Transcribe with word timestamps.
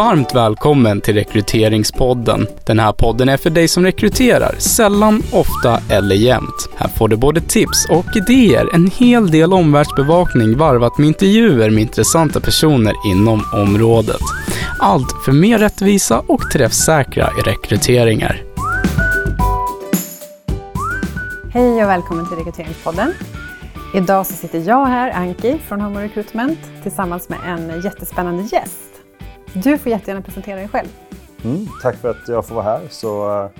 Varmt 0.00 0.34
välkommen 0.34 1.00
till 1.00 1.14
Rekryteringspodden. 1.14 2.46
Den 2.66 2.78
här 2.78 2.92
podden 2.92 3.28
är 3.28 3.36
för 3.36 3.50
dig 3.50 3.68
som 3.68 3.84
rekryterar, 3.84 4.54
sällan, 4.58 5.22
ofta 5.32 5.80
eller 5.90 6.14
jämt. 6.14 6.68
Här 6.76 6.88
får 6.88 7.08
du 7.08 7.16
både 7.16 7.40
tips 7.40 7.86
och 7.90 8.16
idéer, 8.16 8.74
en 8.74 8.86
hel 8.86 9.30
del 9.30 9.52
omvärldsbevakning 9.52 10.56
varvat 10.56 10.98
med 10.98 11.06
intervjuer 11.06 11.70
med 11.70 11.82
intressanta 11.82 12.40
personer 12.40 12.94
inom 13.06 13.42
området. 13.52 14.20
Allt 14.78 15.24
för 15.24 15.32
mer 15.32 15.58
rättvisa 15.58 16.22
och 16.26 16.50
träffsäkra 16.50 17.30
rekryteringar. 17.44 18.42
Hej 21.52 21.84
och 21.84 21.90
välkommen 21.90 22.28
till 22.28 22.36
Rekryteringspodden. 22.36 23.12
Idag 23.94 24.26
så 24.26 24.32
sitter 24.32 24.58
jag 24.58 24.86
här, 24.86 25.10
Anki 25.10 25.58
från 25.68 25.80
Homo 25.80 25.98
Recruitment, 25.98 26.58
tillsammans 26.82 27.28
med 27.28 27.38
en 27.46 27.80
jättespännande 27.80 28.42
gäst. 28.42 28.89
Du 29.54 29.78
får 29.78 29.92
jättegärna 29.92 30.22
presentera 30.22 30.56
dig 30.56 30.68
själv. 30.68 30.88
Mm, 31.44 31.66
tack 31.82 31.96
för 31.96 32.10
att 32.10 32.28
jag 32.28 32.46
får 32.46 32.54
vara 32.54 32.64
här. 32.64 32.80
Så, 32.90 33.42
uh, 33.42 33.50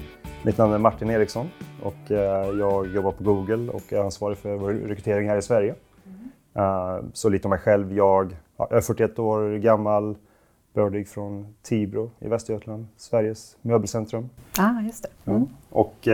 mitt 0.42 0.58
namn 0.58 0.72
är 0.72 0.78
Martin 0.78 1.10
Eriksson 1.10 1.50
och 1.82 2.10
uh, 2.10 2.18
jag 2.58 2.94
jobbar 2.94 3.12
på 3.12 3.24
Google 3.24 3.72
och 3.72 3.92
är 3.92 4.00
ansvarig 4.00 4.38
för 4.38 4.56
vår 4.56 4.70
rekrytering 4.72 5.28
här 5.28 5.36
i 5.36 5.42
Sverige. 5.42 5.74
Mm. 6.06 6.66
Uh, 6.66 7.04
så 7.12 7.28
lite 7.28 7.48
om 7.48 7.50
mig 7.50 7.58
själv. 7.58 7.92
Jag, 7.92 8.36
jag 8.56 8.72
är 8.72 8.80
41 8.80 9.18
år 9.18 9.58
gammal, 9.58 10.16
bördig 10.74 11.08
från 11.08 11.54
Tibro 11.62 12.10
i 12.18 12.28
Västergötland, 12.28 12.86
Sveriges 12.96 13.56
möbelcentrum. 13.62 14.30
Ah, 14.58 14.80
just 14.80 15.02
det. 15.02 15.30
Mm. 15.30 15.48
Och 15.70 16.08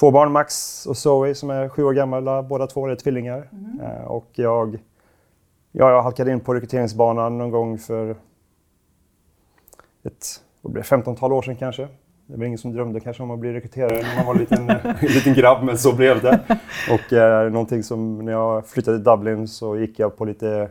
två 0.00 0.10
barn, 0.10 0.32
Max 0.32 0.86
och 0.86 0.96
Zoe, 0.96 1.34
som 1.34 1.50
är 1.50 1.68
sju 1.68 1.84
år 1.84 1.92
gamla. 1.92 2.42
Båda 2.42 2.66
två 2.66 2.86
är 2.86 2.94
tvillingar. 2.94 3.48
Mm. 3.52 4.06
och 4.06 4.28
jag, 4.32 4.78
ja, 5.72 5.90
jag 5.90 6.02
halkade 6.02 6.32
in 6.32 6.40
på 6.40 6.54
rekryteringsbanan 6.54 7.38
någon 7.38 7.50
gång 7.50 7.78
för 7.78 8.16
ett 10.04 10.42
15-tal 10.62 11.32
år 11.32 11.42
sedan 11.42 11.56
kanske. 11.56 11.88
Det 12.26 12.36
var 12.36 12.44
ingen 12.44 12.58
som 12.58 12.72
drömde 12.72 13.00
kanske 13.00 13.22
om 13.22 13.30
att 13.30 13.38
bli 13.38 13.52
rekryterare 13.52 14.02
när 14.02 14.16
man 14.16 14.26
var 14.26 14.34
en 14.34 14.40
liten, 14.40 14.66
liten 15.14 15.34
grabb, 15.34 15.64
men 15.64 15.78
så 15.78 15.96
blev 15.96 16.22
det. 16.22 16.40
Och 16.90 17.12
eh, 17.12 17.50
någonting 17.52 17.82
som 17.82 18.24
när 18.24 18.32
jag 18.32 18.66
flyttade 18.66 18.96
till 18.96 19.04
Dublin 19.04 19.48
så 19.48 19.76
gick 19.76 19.98
jag 19.98 20.16
på 20.16 20.24
lite 20.24 20.70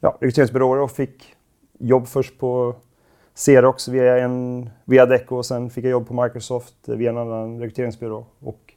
ja, 0.00 0.16
rekryteringsbyråer 0.20 0.80
och 0.80 0.90
fick 0.90 1.34
jobb 1.78 2.08
först 2.08 2.38
på 2.38 2.74
Xerox 3.34 3.88
via, 3.88 4.18
en, 4.18 4.70
via 4.84 5.06
Deco 5.06 5.36
och 5.36 5.46
sen 5.46 5.70
fick 5.70 5.84
jag 5.84 5.90
jobb 5.90 6.08
på 6.08 6.22
Microsoft 6.22 6.74
via 6.88 7.10
en 7.10 7.18
annan 7.18 7.60
rekryteringsbyrå. 7.60 8.26
Och 8.40 8.74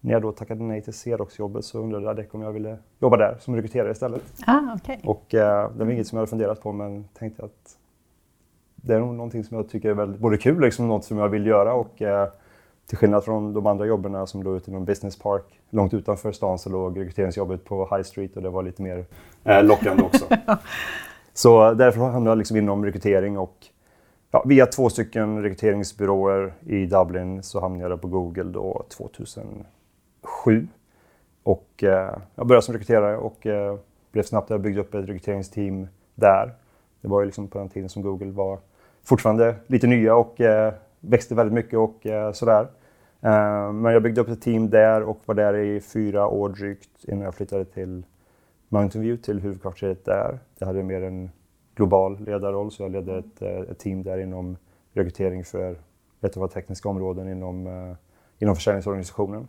när 0.00 0.12
jag 0.12 0.22
då 0.22 0.32
tackade 0.32 0.62
nej 0.62 0.82
till 0.82 0.92
Xerox-jobbet 0.92 1.64
så 1.64 1.78
undrade 1.78 2.10
Adecco 2.10 2.38
om 2.38 2.42
jag 2.42 2.52
ville 2.52 2.78
jobba 2.98 3.16
där 3.16 3.36
som 3.40 3.56
rekryterare 3.56 3.92
istället. 3.92 4.22
Ah, 4.46 4.74
okay. 4.74 4.96
Och 5.04 5.34
eh, 5.34 5.70
det 5.72 5.84
var 5.84 5.92
inget 5.92 6.06
som 6.06 6.16
jag 6.16 6.20
hade 6.20 6.30
funderat 6.30 6.60
på 6.62 6.72
men 6.72 7.04
tänkte 7.18 7.44
att 7.44 7.75
det 8.86 8.94
är 8.94 9.00
nog 9.00 9.14
någonting 9.14 9.44
som 9.44 9.56
jag 9.56 9.68
tycker 9.68 9.90
är 9.90 9.94
väldigt 9.94 10.20
både 10.20 10.38
kul, 10.38 10.60
liksom 10.60 10.88
något 10.88 11.04
som 11.04 11.18
jag 11.18 11.28
vill 11.28 11.46
göra 11.46 11.74
och 11.74 12.02
eh, 12.02 12.28
till 12.86 12.98
skillnad 12.98 13.24
från 13.24 13.52
de 13.52 13.66
andra 13.66 13.86
jobben 13.86 14.26
som 14.26 14.42
låg 14.42 14.56
ute 14.56 14.70
i 14.70 14.74
någon 14.74 14.84
business 14.84 15.18
park 15.18 15.60
långt 15.70 15.94
utanför 15.94 16.32
stan 16.32 16.58
så 16.58 16.70
låg 16.70 17.00
rekryteringsjobbet 17.00 17.64
på 17.64 17.88
High 17.90 18.02
Street 18.02 18.36
och 18.36 18.42
det 18.42 18.48
var 18.48 18.62
lite 18.62 18.82
mer 18.82 19.04
eh, 19.44 19.64
lockande 19.64 20.02
också. 20.02 20.24
så 21.34 21.74
därför 21.74 22.00
hamnade 22.00 22.30
jag 22.30 22.38
liksom 22.38 22.56
inom 22.56 22.84
rekrytering 22.84 23.38
och 23.38 23.66
ja, 24.30 24.42
via 24.46 24.66
två 24.66 24.88
stycken 24.88 25.42
rekryteringsbyråer 25.42 26.54
i 26.66 26.86
Dublin 26.86 27.42
så 27.42 27.60
hamnade 27.60 27.90
jag 27.90 28.00
på 28.00 28.08
Google 28.08 28.44
då 28.44 28.84
2007. 28.88 30.68
Och 31.42 31.84
eh, 31.84 32.18
jag 32.34 32.46
började 32.46 32.62
som 32.62 32.74
rekryterare 32.74 33.16
och 33.16 33.46
eh, 33.46 33.78
blev 34.12 34.22
snabbt, 34.22 34.50
jag 34.50 34.60
byggde 34.60 34.80
upp 34.80 34.94
ett 34.94 35.08
rekryteringsteam 35.08 35.88
där. 36.14 36.54
Det 37.00 37.08
var 37.08 37.20
ju 37.20 37.26
liksom 37.26 37.48
på 37.48 37.58
den 37.58 37.68
tiden 37.68 37.88
som 37.88 38.02
Google 38.02 38.30
var 38.30 38.58
fortfarande 39.06 39.54
lite 39.66 39.86
nya 39.86 40.14
och 40.14 40.40
eh, 40.40 40.74
växte 41.00 41.34
väldigt 41.34 41.54
mycket 41.54 41.78
och 41.78 42.06
eh, 42.06 42.32
sådär. 42.32 42.68
Eh, 43.20 43.72
men 43.72 43.92
jag 43.92 44.02
byggde 44.02 44.20
upp 44.20 44.28
ett 44.28 44.42
team 44.42 44.70
där 44.70 45.02
och 45.02 45.20
var 45.24 45.34
där 45.34 45.56
i 45.56 45.80
fyra 45.80 46.26
år 46.26 46.48
drygt 46.48 47.04
innan 47.04 47.24
jag 47.24 47.34
flyttade 47.34 47.64
till 47.64 48.06
Mountain 48.68 49.02
View, 49.02 49.22
till 49.22 49.40
huvudkvarteret 49.40 50.04
där. 50.04 50.38
Jag 50.58 50.66
hade 50.66 50.82
mer 50.82 51.02
en 51.02 51.30
global 51.74 52.20
ledarroll 52.20 52.70
så 52.70 52.82
jag 52.82 52.92
ledde 52.92 53.18
ett, 53.18 53.42
eh, 53.42 53.60
ett 53.70 53.78
team 53.78 54.02
där 54.02 54.18
inom 54.18 54.56
rekrytering 54.92 55.44
för 55.44 55.76
ett 56.20 56.36
av 56.36 56.48
tekniska 56.48 56.88
områden 56.88 57.28
inom, 57.28 57.96
inom 58.38 58.54
försäljningsorganisationen. 58.54 59.48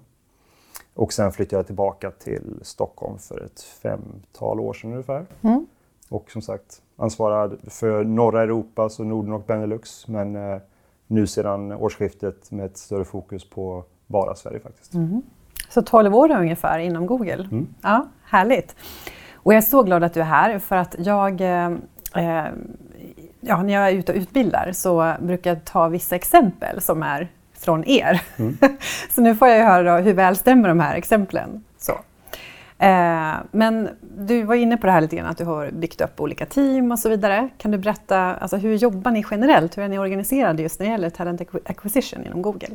Och 0.93 1.13
sen 1.13 1.31
flyttade 1.31 1.59
jag 1.59 1.65
tillbaka 1.65 2.11
till 2.11 2.59
Stockholm 2.61 3.17
för 3.17 3.45
ett 3.45 3.61
femtal 3.61 4.59
år 4.59 4.73
sedan 4.73 4.91
ungefär. 4.91 5.25
Mm. 5.41 5.67
Och 6.09 6.31
som 6.31 6.41
sagt 6.41 6.81
ansvarad 6.97 7.57
för 7.67 8.03
norra 8.03 8.41
Europa, 8.41 8.89
så 8.89 9.03
Norden 9.03 9.33
och 9.33 9.43
Benelux. 9.43 10.07
Men 10.07 10.35
eh, 10.35 10.57
nu 11.07 11.27
sedan 11.27 11.71
årsskiftet 11.71 12.51
med 12.51 12.65
ett 12.65 12.77
större 12.77 13.05
fokus 13.05 13.49
på 13.49 13.83
bara 14.07 14.35
Sverige 14.35 14.59
faktiskt. 14.59 14.93
Mm. 14.93 15.21
Så 15.69 15.81
12 15.81 16.15
år 16.15 16.31
ungefär 16.31 16.79
inom 16.79 17.05
Google. 17.05 17.47
Mm. 17.51 17.67
Ja, 17.81 18.07
härligt. 18.23 18.75
Och 19.33 19.53
jag 19.53 19.57
är 19.57 19.61
så 19.61 19.83
glad 19.83 20.03
att 20.03 20.13
du 20.13 20.19
är 20.19 20.25
här 20.25 20.59
för 20.59 20.75
att 20.75 20.95
jag 20.99 21.41
eh, 21.41 21.71
eh 22.15 22.45
ja, 23.41 23.63
när 23.63 23.73
jag 23.73 23.87
är 23.87 23.93
ute 23.93 24.11
och 24.11 24.17
utbildar 24.17 24.71
så 24.73 25.13
brukar 25.19 25.51
jag 25.51 25.65
ta 25.65 25.87
vissa 25.87 26.15
exempel 26.15 26.81
som 26.81 27.03
är 27.03 27.31
från 27.53 27.83
er. 27.87 28.21
Mm. 28.37 28.57
så 29.09 29.21
nu 29.21 29.35
får 29.35 29.47
jag 29.47 29.65
höra 29.65 29.97
hur 29.97 30.13
väl 30.13 30.35
stämmer 30.35 30.69
de 30.69 30.79
här 30.79 30.95
exemplen. 30.95 31.63
Så. 31.77 31.93
Eh, 32.79 33.35
men 33.51 33.89
du 34.17 34.43
var 34.43 34.55
inne 34.55 34.77
på 34.77 34.85
det 34.85 34.91
här 34.91 35.01
lite 35.01 35.15
grann 35.15 35.25
att 35.25 35.37
du 35.37 35.45
har 35.45 35.71
byggt 35.71 36.01
upp 36.01 36.21
olika 36.21 36.45
team 36.45 36.91
och 36.91 36.99
så 36.99 37.09
vidare. 37.09 37.49
Kan 37.57 37.71
du 37.71 37.77
berätta, 37.77 38.35
alltså, 38.35 38.57
hur 38.57 38.75
jobbar 38.75 39.11
ni 39.11 39.25
generellt? 39.31 39.77
Hur 39.77 39.83
är 39.83 39.87
ni 39.87 39.99
organiserade 39.99 40.61
just 40.61 40.79
när 40.79 40.87
det 40.87 40.91
gäller 40.91 41.09
talent 41.09 41.41
acquisition 41.65 42.25
inom 42.25 42.41
Google? 42.41 42.67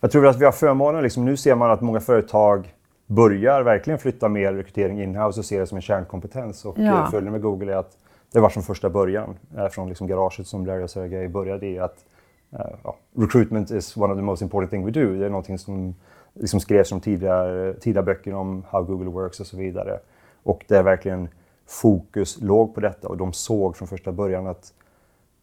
Jag 0.00 0.10
tror 0.10 0.26
att 0.26 0.40
vi 0.40 0.44
har 0.44 0.52
förmånen, 0.52 1.02
liksom, 1.02 1.24
nu 1.24 1.36
ser 1.36 1.54
man 1.54 1.70
att 1.70 1.80
många 1.80 2.00
företag 2.00 2.72
börjar 3.06 3.62
verkligen 3.62 3.98
flytta 3.98 4.28
mer 4.28 4.52
rekrytering 4.52 5.02
inhouse 5.02 5.40
och 5.40 5.44
ser 5.44 5.60
det 5.60 5.66
som 5.66 5.76
en 5.76 5.82
kärnkompetens. 5.82 6.64
Och 6.64 6.78
ja. 6.78 6.84
Eh, 6.84 7.10
följden 7.10 7.32
med 7.32 7.42
Google 7.42 7.72
är 7.72 7.76
att 7.76 7.98
det 8.32 8.40
var 8.40 8.48
från 8.48 8.62
första 8.62 8.90
början, 8.90 9.36
eh, 9.56 9.68
från 9.68 9.88
liksom 9.88 10.06
garaget 10.06 10.46
som 10.46 10.66
Larry 10.66 10.84
och 10.84 10.90
Sergej 10.90 11.28
började 11.28 11.66
i, 11.66 11.78
att 11.78 12.04
uh, 12.52 12.92
recruitment 13.16 13.70
is 13.70 13.96
one 13.96 14.12
of 14.12 14.18
the 14.18 14.22
most 14.22 14.42
important 14.42 14.70
thing 14.70 14.84
we 14.84 14.90
do. 14.90 15.14
Det 15.18 15.26
är 15.26 15.30
någonting 15.30 15.58
som 15.58 15.94
liksom 16.40 16.60
skrevs 16.60 16.92
om 16.92 17.00
tidiga, 17.00 17.44
tidiga 17.80 18.02
böcker 18.02 18.34
om 18.34 18.64
how 18.68 18.82
Google 18.82 19.10
works 19.10 19.40
och 19.40 19.46
så 19.46 19.56
vidare. 19.56 19.98
Och 20.42 20.64
det 20.68 20.76
är 20.76 20.82
verkligen 20.82 21.28
fokus 21.66 22.40
låg 22.40 22.74
på 22.74 22.80
detta 22.80 23.08
och 23.08 23.16
de 23.16 23.32
såg 23.32 23.76
från 23.76 23.88
första 23.88 24.12
början 24.12 24.46
att 24.46 24.72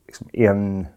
liksom 0.06 0.28
en 0.34 0.88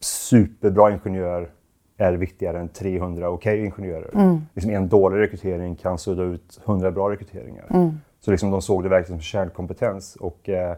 superbra 0.00 0.92
ingenjör 0.92 1.50
är 1.96 2.12
viktigare 2.12 2.60
än 2.60 2.68
300 2.68 3.28
okej 3.28 3.54
okay 3.54 3.64
ingenjörer. 3.64 4.10
Mm. 4.14 4.40
Liksom 4.54 4.70
en 4.72 4.88
dålig 4.88 5.18
rekrytering 5.18 5.76
kan 5.76 5.98
sudda 5.98 6.22
ut 6.22 6.60
100 6.64 6.90
bra 6.90 7.10
rekryteringar. 7.10 7.66
Mm. 7.70 7.90
Så 8.20 8.30
liksom 8.30 8.50
de 8.50 8.62
såg 8.62 8.82
det 8.82 8.88
verkligen 8.88 9.20
som 9.20 9.24
kärnkompetens 9.24 10.16
och 10.16 10.48
eh, 10.48 10.76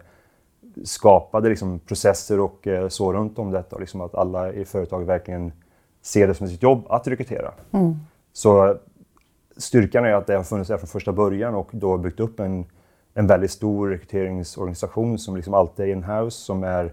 skapade 0.85 1.49
liksom 1.49 1.79
processer 1.79 2.41
och 2.41 2.67
eh, 2.67 2.89
så 2.89 3.13
runt 3.13 3.39
om 3.39 3.51
detta. 3.51 3.77
Och 3.77 3.81
liksom 3.81 4.01
att 4.01 4.15
alla 4.15 4.53
i 4.53 4.65
företaget 4.65 5.09
verkligen 5.09 5.53
ser 6.03 6.27
det 6.27 6.35
som 6.35 6.49
sitt 6.49 6.63
jobb 6.63 6.87
att 6.89 7.07
rekrytera. 7.07 7.53
Mm. 7.73 7.97
Så 8.39 8.77
styrkan 9.57 10.05
är 10.05 10.13
att 10.13 10.27
det 10.27 10.37
har 10.37 10.43
funnits 10.43 10.69
där 10.69 10.77
från 10.77 10.89
första 10.89 11.13
början 11.13 11.55
och 11.55 11.69
då 11.73 11.97
byggt 11.99 12.21
upp 12.21 12.41
en, 12.41 12.65
en 13.15 13.27
väldigt 13.27 13.51
stor 13.51 13.89
rekryteringsorganisation 13.89 15.19
som 15.19 15.37
liksom 15.37 15.55
alltid 15.55 15.87
är 15.87 15.93
in-house, 15.93 16.45
som 16.45 16.65
är 16.65 16.93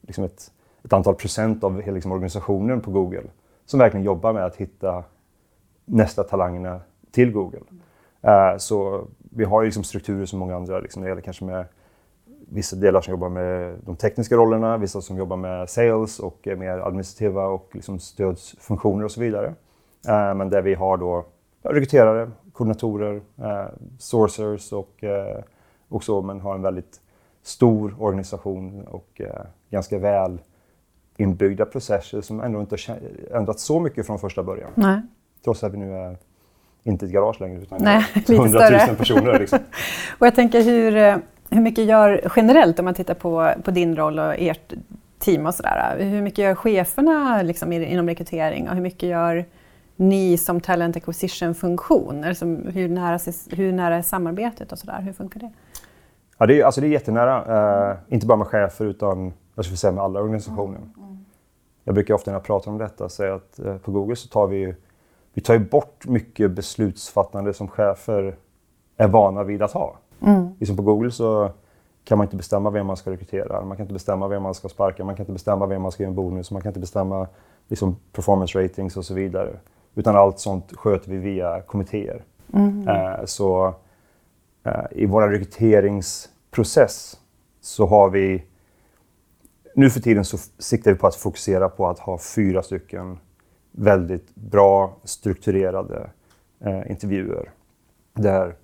liksom 0.00 0.24
ett, 0.24 0.50
ett 0.84 0.92
antal 0.92 1.14
procent 1.14 1.64
av 1.64 1.80
hela 1.80 1.94
liksom 1.94 2.12
organisationen 2.12 2.80
på 2.80 2.90
Google. 2.90 3.22
Som 3.66 3.80
verkligen 3.80 4.04
jobbar 4.04 4.32
med 4.32 4.44
att 4.44 4.56
hitta 4.56 5.04
nästa 5.84 6.24
talangerna 6.24 6.80
till 7.10 7.32
Google. 7.32 7.60
Uh, 8.24 8.58
så 8.58 9.06
vi 9.18 9.44
har 9.44 9.62
ju 9.62 9.66
liksom 9.66 9.84
strukturer 9.84 10.26
som 10.26 10.38
många 10.38 10.56
andra, 10.56 10.80
liksom, 10.80 11.02
det 11.02 11.08
gäller 11.08 11.22
kanske 11.22 11.44
med 11.44 11.64
vissa 12.48 12.76
delar 12.76 13.00
som 13.00 13.10
jobbar 13.10 13.28
med 13.28 13.78
de 13.84 13.96
tekniska 13.96 14.36
rollerna, 14.36 14.76
vissa 14.76 15.00
som 15.00 15.16
jobbar 15.16 15.36
med 15.36 15.70
sales 15.70 16.18
och 16.18 16.48
mer 16.56 16.78
administrativa 16.78 17.46
och 17.46 17.70
liksom 17.72 17.98
stödsfunktioner 17.98 19.04
och 19.04 19.10
så 19.10 19.20
vidare. 19.20 19.54
Eh, 20.08 20.34
men 20.34 20.50
där 20.50 20.62
vi 20.62 20.74
har 20.74 20.96
då 20.96 21.24
rekryterare, 21.62 22.30
koordinatorer, 22.52 23.20
eh, 23.38 23.66
sourcers 23.98 24.72
och, 24.72 25.04
eh, 25.04 25.42
och 25.88 26.04
så, 26.04 26.22
men 26.22 26.40
har 26.40 26.54
en 26.54 26.62
väldigt 26.62 27.00
stor 27.42 27.94
organisation 27.98 28.86
och 28.86 29.20
ganska 29.70 29.98
väl 29.98 30.38
inbyggda 31.16 31.64
processer 31.64 32.20
som 32.20 32.40
ändå 32.40 32.60
inte 32.60 32.76
har 32.88 32.98
ändrats 33.36 33.62
så 33.62 33.80
mycket 33.80 34.06
från 34.06 34.18
första 34.18 34.42
början. 34.42 34.70
Nej. 34.74 35.00
Trots 35.44 35.64
att 35.64 35.72
vi 35.72 35.76
nu 35.76 35.94
är 35.94 36.16
inte 36.82 37.06
ett 37.06 37.12
garage 37.12 37.40
längre 37.40 37.62
utan 37.62 37.78
Nej, 37.82 38.04
hundratusen 38.26 38.96
personer. 38.96 39.38
Liksom. 39.38 39.58
och 40.18 40.26
jag 40.26 40.34
tänker 40.34 40.62
hur, 40.62 41.20
hur 41.50 41.60
mycket 41.60 41.84
gör 41.84 42.32
generellt 42.36 42.78
om 42.78 42.84
man 42.84 42.94
tittar 42.94 43.14
på, 43.14 43.52
på 43.64 43.70
din 43.70 43.96
roll 43.96 44.18
och 44.18 44.34
ert 44.38 44.72
team 45.18 45.46
och 45.46 45.54
sådär. 45.54 45.96
Hur 45.98 46.22
mycket 46.22 46.38
gör 46.38 46.54
cheferna 46.54 47.42
liksom, 47.42 47.72
inom 47.72 48.08
rekrytering 48.08 48.68
och 48.68 48.74
hur 48.74 48.82
mycket 48.82 49.08
gör 49.08 49.44
ni 49.96 50.38
som 50.38 50.60
talent 50.60 50.96
acquisition-funktion? 50.96 52.24
Alltså, 52.24 52.44
hur, 52.44 52.88
nära, 52.88 53.18
hur 53.50 53.72
nära 53.72 53.96
är 53.96 54.02
samarbetet 54.02 54.72
och 54.72 54.78
sådär? 54.78 55.00
Hur 55.00 55.12
funkar 55.12 55.40
det? 55.40 55.50
Ja, 56.38 56.46
det 56.46 56.60
är, 56.60 56.64
alltså 56.64 56.80
det 56.80 56.86
är 56.86 56.90
jättenära. 56.90 57.90
Uh, 57.90 57.96
inte 58.08 58.26
bara 58.26 58.38
med 58.38 58.46
chefer 58.46 58.84
utan 58.84 59.32
jag 59.54 59.64
skulle 59.64 59.76
säga 59.76 59.92
med 59.92 60.04
alla 60.04 60.20
organisationer. 60.20 60.78
Mm. 60.78 60.92
Mm. 60.98 61.24
Jag 61.84 61.94
brukar 61.94 62.14
ofta 62.14 62.30
när 62.30 62.36
jag 62.36 62.44
pratar 62.44 62.70
om 62.70 62.78
detta 62.78 63.08
säga 63.08 63.34
att 63.34 63.60
uh, 63.64 63.76
på 63.76 63.92
Google 63.92 64.16
så 64.16 64.28
tar 64.28 64.46
vi, 64.46 64.74
vi 65.34 65.42
tar 65.42 65.58
bort 65.58 66.06
mycket 66.06 66.50
beslutsfattande 66.50 67.54
som 67.54 67.68
chefer 67.68 68.36
är 68.96 69.08
vana 69.08 69.42
vid 69.42 69.62
att 69.62 69.72
ha. 69.72 69.96
Mm. 70.20 70.48
Liksom 70.58 70.76
på 70.76 70.82
Google 70.82 71.10
så 71.10 71.50
kan 72.04 72.18
man 72.18 72.24
inte 72.24 72.36
bestämma 72.36 72.70
vem 72.70 72.86
man 72.86 72.96
ska 72.96 73.10
rekrytera, 73.10 73.64
man 73.64 73.76
kan 73.76 73.84
inte 73.84 73.92
bestämma 73.92 74.28
vem 74.28 74.42
man 74.42 74.54
ska 74.54 74.68
sparka, 74.68 75.04
man 75.04 75.16
kan 75.16 75.22
inte 75.22 75.32
bestämma 75.32 75.66
vem 75.66 75.82
man 75.82 75.92
ska 75.92 76.02
ge 76.02 76.06
en 76.06 76.14
bonus, 76.14 76.50
man 76.50 76.62
kan 76.62 76.70
inte 76.70 76.80
bestämma 76.80 77.26
liksom, 77.68 77.96
performance 78.12 78.64
ratings 78.64 78.96
och 78.96 79.04
så 79.04 79.14
vidare. 79.14 79.56
Utan 79.96 80.16
allt 80.16 80.38
sånt 80.38 80.72
sköter 80.76 81.10
vi 81.10 81.16
via 81.16 81.60
kommittéer. 81.60 82.22
Mm. 82.52 82.88
Uh, 82.88 83.24
så 83.24 83.74
uh, 84.66 84.72
i 84.90 85.06
vår 85.06 85.28
rekryteringsprocess 85.28 87.20
så 87.60 87.86
har 87.86 88.10
vi 88.10 88.44
nu 89.74 89.90
för 89.90 90.00
tiden 90.00 90.24
så 90.24 90.38
siktar 90.58 90.92
vi 90.92 90.98
på 90.98 91.06
att 91.06 91.14
fokusera 91.14 91.68
på 91.68 91.88
att 91.88 91.98
ha 91.98 92.18
fyra 92.18 92.62
stycken 92.62 93.18
väldigt 93.72 94.34
bra 94.34 94.96
strukturerade 95.04 96.10
uh, 96.66 96.90
intervjuer. 96.90 97.50
Där 98.14 98.54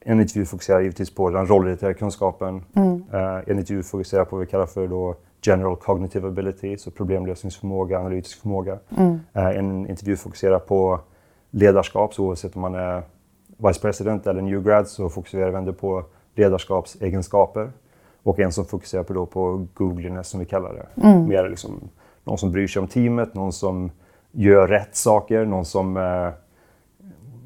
en 0.00 0.20
intervju 0.20 0.44
fokuserar 0.44 0.80
givetvis 0.80 1.14
på 1.14 1.30
den 1.30 1.46
rollrelaterade 1.46 1.94
kunskapen. 1.94 2.64
Mm. 2.74 3.02
en 3.46 3.58
intervju 3.58 3.82
fokuserar 3.82 4.24
på 4.24 4.36
vad 4.36 4.44
vi 4.44 4.50
kallar 4.50 4.66
för 4.66 4.86
då 4.86 5.16
general 5.42 5.76
cognitive 5.76 6.28
ability, 6.28 6.76
så 6.76 6.90
problemlösningsförmåga, 6.90 7.98
analytisk 7.98 8.40
förmåga. 8.40 8.78
Mm. 8.96 9.18
en 9.34 9.86
intervju 9.86 10.16
fokuserar 10.16 10.58
på 10.58 11.00
ledarskap, 11.50 12.14
så 12.14 12.24
oavsett 12.24 12.56
om 12.56 12.62
man 12.62 12.74
är 12.74 13.02
vice 13.56 13.80
president 13.80 14.26
eller 14.26 14.42
new 14.42 14.62
grad 14.62 14.88
så 14.88 15.08
fokuserar 15.08 15.50
vi 15.50 15.56
ändå 15.56 15.72
på 15.72 16.04
ledarskapsegenskaper. 16.34 17.72
Och 18.22 18.38
en 18.38 18.52
som 18.52 18.64
fokuserar 18.64 19.02
på, 19.02 19.12
då 19.12 19.26
på 19.26 19.66
googliness 19.74 20.28
som 20.28 20.40
vi 20.40 20.46
kallar 20.46 20.74
det. 20.74 21.06
Mm. 21.06 21.28
Mer 21.28 21.48
liksom 21.48 21.80
någon 22.24 22.38
som 22.38 22.52
bryr 22.52 22.66
sig 22.66 22.80
om 22.80 22.88
teamet, 22.88 23.34
någon 23.34 23.52
som 23.52 23.90
gör 24.32 24.68
rätt 24.68 24.96
saker, 24.96 25.44
någon 25.44 25.64
som 25.64 25.96
eh, 25.96 26.30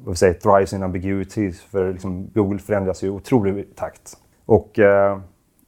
vad 0.03 0.17
säger, 0.17 0.33
thrives 0.33 0.73
in 0.73 0.83
ambiguity. 0.83 1.51
För 1.51 1.91
liksom, 1.93 2.29
Google 2.33 2.59
förändras 2.59 3.03
i 3.03 3.09
otrolig 3.09 3.75
takt. 3.75 4.17
Och 4.45 4.79
eh, 4.79 5.19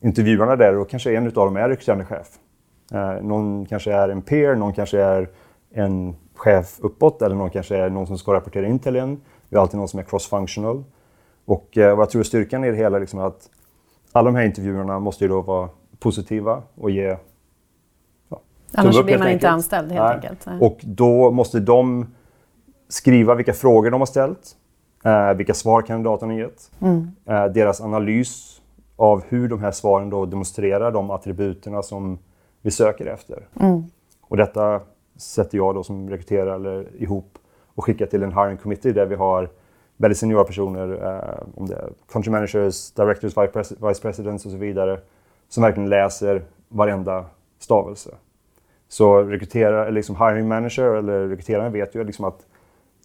intervjuarna 0.06 0.56
där, 0.56 0.78
och 0.78 0.90
kanske 0.90 1.16
en 1.16 1.26
av 1.26 1.34
dem 1.34 1.58
är 1.58 1.70
rekryterande 1.70 2.06
chef. 2.06 2.28
Eh, 2.92 3.24
någon 3.24 3.66
kanske 3.66 3.94
är 3.94 4.10
en 4.10 4.22
peer, 4.22 4.56
någon 4.56 4.74
kanske 4.74 5.02
är 5.02 5.30
en 5.74 6.16
chef 6.36 6.80
uppåt 6.80 7.22
eller 7.22 7.36
någon 7.36 7.50
kanske 7.50 7.78
är 7.78 7.90
någon 7.90 8.08
som 8.08 8.18
ska 8.18 8.34
rapportera 8.34 8.68
in 8.68 8.80
till 8.80 8.96
en. 8.96 9.22
Vi 9.50 9.58
har 9.58 9.62
alltid 9.62 9.78
någon 9.80 9.88
som 9.88 10.00
är 10.00 10.04
cross-functional. 10.04 10.84
Och 11.46 11.78
eh, 11.78 11.96
vad 11.96 12.02
jag 12.02 12.10
tror 12.10 12.20
är 12.20 12.24
styrkan 12.24 12.64
i 12.64 12.72
det 12.72 12.78
hela 12.78 12.98
är 12.98 13.02
liksom 13.02 13.20
att 13.20 13.50
alla 14.12 14.32
de 14.32 14.38
här 14.38 14.46
intervjuerna 14.46 15.00
måste 15.00 15.24
ju 15.24 15.28
då 15.28 15.42
vara 15.42 15.70
positiva 16.00 16.62
och 16.76 16.92
ge 16.92 17.18
ja, 18.30 18.42
Annars 18.74 19.04
blir 19.04 19.18
man 19.18 19.30
inte 19.30 19.50
anställd 19.50 19.92
helt 19.92 20.04
Nej. 20.04 20.16
enkelt. 20.16 20.46
Nej. 20.46 20.58
Och 20.62 20.80
då 20.84 21.32
måste 21.32 21.60
de 21.60 22.06
skriva 22.90 23.36
vilka 23.36 23.54
frågor 23.54 23.92
de 23.92 24.02
har 24.02 24.06
ställt, 24.06 24.56
eh, 25.06 25.34
vilka 25.34 25.54
svar 25.54 25.82
kandidaterna 25.82 26.34
har 26.34 26.40
gett, 26.40 26.72
mm. 26.82 27.12
deras 27.54 27.82
analys 27.82 28.55
av 28.96 29.24
hur 29.28 29.48
de 29.48 29.60
här 29.60 29.72
svaren 29.72 30.10
då 30.10 30.26
demonstrerar 30.26 30.92
de 30.92 31.12
attributerna 31.12 31.84
som 31.84 32.20
vi 32.62 32.72
söker 32.72 33.06
efter. 33.06 33.48
Mm. 33.60 33.84
Och 34.22 34.38
detta 34.38 34.82
sätter 35.16 35.58
jag 35.58 35.76
då 35.76 35.84
som 35.84 36.10
rekryterare 36.10 36.86
ihop 36.98 37.38
och 37.76 37.86
skickar 37.86 38.06
till 38.06 38.24
en 38.24 38.34
hiring 38.34 38.58
committee 38.58 38.94
där 38.94 39.06
vi 39.06 39.16
har 39.16 39.50
väldigt 39.98 40.18
seniora 40.18 40.44
personer, 40.44 40.92
eh, 40.92 41.48
om 41.56 41.68
det 41.68 41.76
är 41.76 41.90
country 42.12 42.32
managers, 42.32 42.92
directors, 42.92 43.34
vice 43.70 44.02
presidents 44.02 44.46
och 44.46 44.52
så 44.52 44.58
vidare, 44.58 45.00
som 45.50 45.64
verkligen 45.64 45.90
läser 45.90 46.46
varenda 46.68 47.26
stavelse. 47.60 48.10
Så 48.88 49.22
rekrytera, 49.24 49.90
liksom 49.90 50.16
hiring 50.16 50.48
manager 50.48 50.96
eller 50.96 51.28
rekryteraren 51.28 51.72
vet 51.72 51.96
ju 51.96 52.04
liksom 52.04 52.26
att 52.26 52.46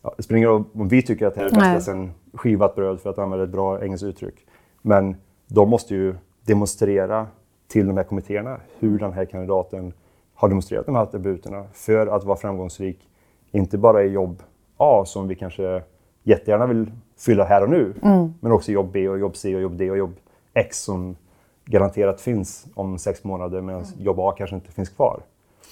ja, 0.02 0.14
det 0.16 0.22
spelar 0.22 0.36
ingen 0.36 0.50
roll 0.50 0.64
om 0.74 0.88
vi 0.88 1.02
tycker 1.02 1.26
att 1.26 1.34
det 1.34 1.40
här 1.40 1.46
är 1.46 1.54
bästa 1.54 1.80
sen 1.80 2.12
skivat 2.34 2.74
bröd 2.74 3.00
för 3.00 3.10
att 3.10 3.18
använda 3.18 3.44
ett 3.44 3.50
bra 3.50 3.82
engelskt 3.82 4.04
uttryck. 4.04 4.46
Men 4.82 5.16
de 5.50 5.70
måste 5.70 5.94
ju 5.94 6.14
demonstrera 6.46 7.26
till 7.68 7.86
de 7.86 7.96
här 7.96 8.04
kommittéerna 8.04 8.60
hur 8.78 8.98
den 8.98 9.12
här 9.12 9.24
kandidaten 9.24 9.92
har 10.34 10.48
demonstrerat 10.48 10.86
de 10.86 10.94
här 10.94 11.02
attributerna 11.02 11.64
för 11.72 12.06
att 12.06 12.24
vara 12.24 12.36
framgångsrik, 12.36 13.08
inte 13.50 13.78
bara 13.78 14.04
i 14.04 14.08
jobb 14.08 14.42
A 14.76 15.04
som 15.06 15.28
vi 15.28 15.34
kanske 15.34 15.82
jättegärna 16.22 16.66
vill 16.66 16.90
fylla 17.18 17.44
här 17.44 17.62
och 17.62 17.70
nu, 17.70 17.94
mm. 18.02 18.34
men 18.40 18.52
också 18.52 18.72
jobb 18.72 18.90
B 18.92 19.08
och 19.08 19.18
jobb 19.18 19.36
C 19.36 19.54
och 19.54 19.62
jobb 19.62 19.76
D 19.76 19.90
och 19.90 19.98
jobb 19.98 20.14
X 20.54 20.82
som 20.82 21.16
garanterat 21.64 22.20
finns 22.20 22.66
om 22.74 22.98
sex 22.98 23.24
månader 23.24 23.60
medan 23.60 23.82
mm. 23.82 23.94
jobb 23.98 24.20
A 24.20 24.34
kanske 24.38 24.56
inte 24.56 24.72
finns 24.72 24.88
kvar. 24.88 25.20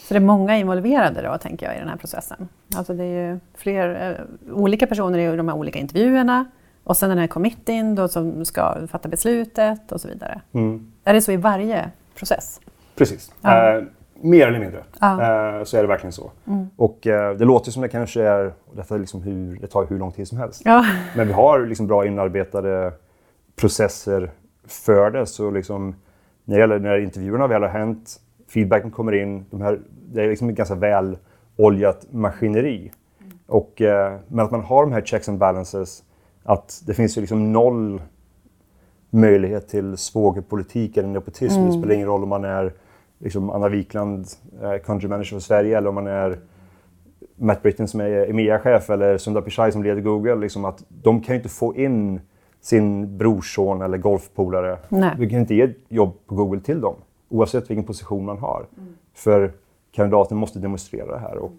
Så 0.09 0.15
det 0.15 0.19
är 0.19 0.21
många 0.21 0.59
involverade 0.59 1.23
då, 1.23 1.39
tänker 1.39 1.67
jag, 1.67 1.77
i 1.77 1.79
den 1.79 1.89
här 1.89 1.97
processen? 1.97 2.49
Alltså 2.77 2.95
det 2.95 3.05
är 3.05 3.33
ju 3.33 3.41
fler 3.55 4.17
eh, 4.49 4.55
olika 4.55 4.87
personer 4.87 5.19
i 5.19 5.37
de 5.37 5.49
här 5.49 5.57
olika 5.57 5.79
intervjuerna 5.79 6.45
och 6.89 6.97
sen 6.97 7.09
den 7.09 7.19
här 7.19 7.27
committén 7.27 7.95
då 7.95 8.09
som 8.09 8.45
ska 8.45 8.87
fatta 8.87 9.09
beslutet 9.09 9.93
och 9.93 10.01
så 10.01 10.09
vidare. 10.09 10.41
Mm. 10.53 10.93
Är 11.05 11.15
det 11.15 11.21
så 11.21 11.33
i 11.33 11.37
varje 11.37 11.91
process? 12.15 12.61
Precis. 12.97 13.33
Ja. 13.41 13.77
Eh, 13.77 13.85
Mer 14.21 14.47
eller 14.47 14.59
mindre 14.59 14.85
ja. 15.01 15.13
eh, 15.13 15.65
så 15.65 15.77
är 15.77 15.83
det 15.83 15.89
verkligen 15.89 16.13
så. 16.13 16.31
Mm. 16.47 16.67
Och 16.77 17.07
eh, 17.07 17.37
det 17.37 17.45
låter 17.45 17.71
som 17.71 17.83
det 17.83 17.89
kanske 17.89 18.23
är, 18.23 18.53
detta 18.73 18.95
är 18.95 18.99
liksom 18.99 19.23
hur, 19.23 19.57
det 19.61 19.67
tar 19.67 19.87
hur 19.87 19.99
lång 19.99 20.13
tid 20.13 20.29
som 20.29 20.39
helst. 20.39 20.63
Ja. 20.65 20.85
Men 21.17 21.27
vi 21.27 21.33
har 21.33 21.67
liksom 21.67 21.87
bra 21.87 22.07
inarbetade 22.07 22.93
processer 23.57 24.31
för 24.67 25.11
det. 25.11 25.27
Så 25.27 25.51
liksom, 25.51 25.95
när, 26.45 26.55
det 26.55 26.61
gäller, 26.61 26.79
när 26.79 26.99
intervjuerna 26.99 27.47
väl 27.47 27.63
har 27.63 27.69
hänt, 27.69 28.21
feedbacken 28.49 28.91
kommer 28.91 29.13
in, 29.13 29.45
de 29.51 29.61
här, 29.61 29.81
det 30.13 30.23
är 30.23 30.29
liksom 30.29 30.49
ett 30.49 30.57
ganska 30.57 30.75
väl 30.75 31.17
oljat 31.57 32.07
maskineri. 32.11 32.93
Mm. 33.21 33.39
Och, 33.47 33.83
eh, 33.83 34.19
men 34.29 34.45
att 34.45 34.51
man 34.51 34.61
har 34.61 34.83
de 34.83 34.93
här 34.93 35.03
checks 35.03 35.29
and 35.29 35.39
balances, 35.39 36.03
att 36.49 36.83
det 36.87 36.95
finns 36.95 37.17
ju 37.17 37.21
liksom 37.21 37.53
noll 37.53 38.03
möjlighet 39.11 39.69
till 39.69 39.97
svågerpolitik 39.97 40.97
eller 40.97 41.09
nepotism. 41.09 41.59
Mm. 41.59 41.67
Det 41.67 41.79
spelar 41.79 41.95
ingen 41.95 42.07
roll 42.07 42.23
om 42.23 42.29
man 42.29 42.45
är 42.45 42.73
liksom 43.19 43.51
Anna 43.51 43.69
Wikland, 43.69 44.27
eh, 44.63 44.79
country 44.85 45.09
manager 45.09 45.37
för 45.37 45.41
Sverige, 45.41 45.79
eller 45.79 45.89
om 45.89 45.95
man 45.95 46.07
är 46.07 46.39
Matt 47.37 47.63
Britton 47.63 47.89
som 47.89 48.01
är 48.01 48.31
EMEA-chef 48.31 48.91
eller 48.91 49.19
Sundar 49.19 49.41
Pichai 49.41 49.73
som 49.73 49.83
leder 49.83 50.01
Google. 50.01 50.35
Liksom 50.35 50.65
att 50.65 50.85
de 50.89 51.21
kan 51.21 51.35
ju 51.35 51.37
inte 51.37 51.49
få 51.49 51.77
in 51.77 52.21
sin 52.61 53.19
brorson 53.19 53.83
eller 53.83 53.99
golfpolare. 53.99 54.79
Vi 55.19 55.31
kan 55.31 55.39
inte 55.39 55.55
ge 55.55 55.73
jobb 55.89 56.13
på 56.27 56.35
Google 56.35 56.61
till 56.61 56.81
dem, 56.81 56.95
oavsett 57.29 57.71
vilken 57.71 57.85
position 57.85 58.25
man 58.25 58.39
har. 58.39 58.67
Mm. 58.77 58.95
För 59.15 59.53
kandidaten 59.93 60.39
måste 60.39 60.59
demonstrera 60.59 61.13
det 61.13 61.19
här. 61.19 61.37
Och 61.37 61.55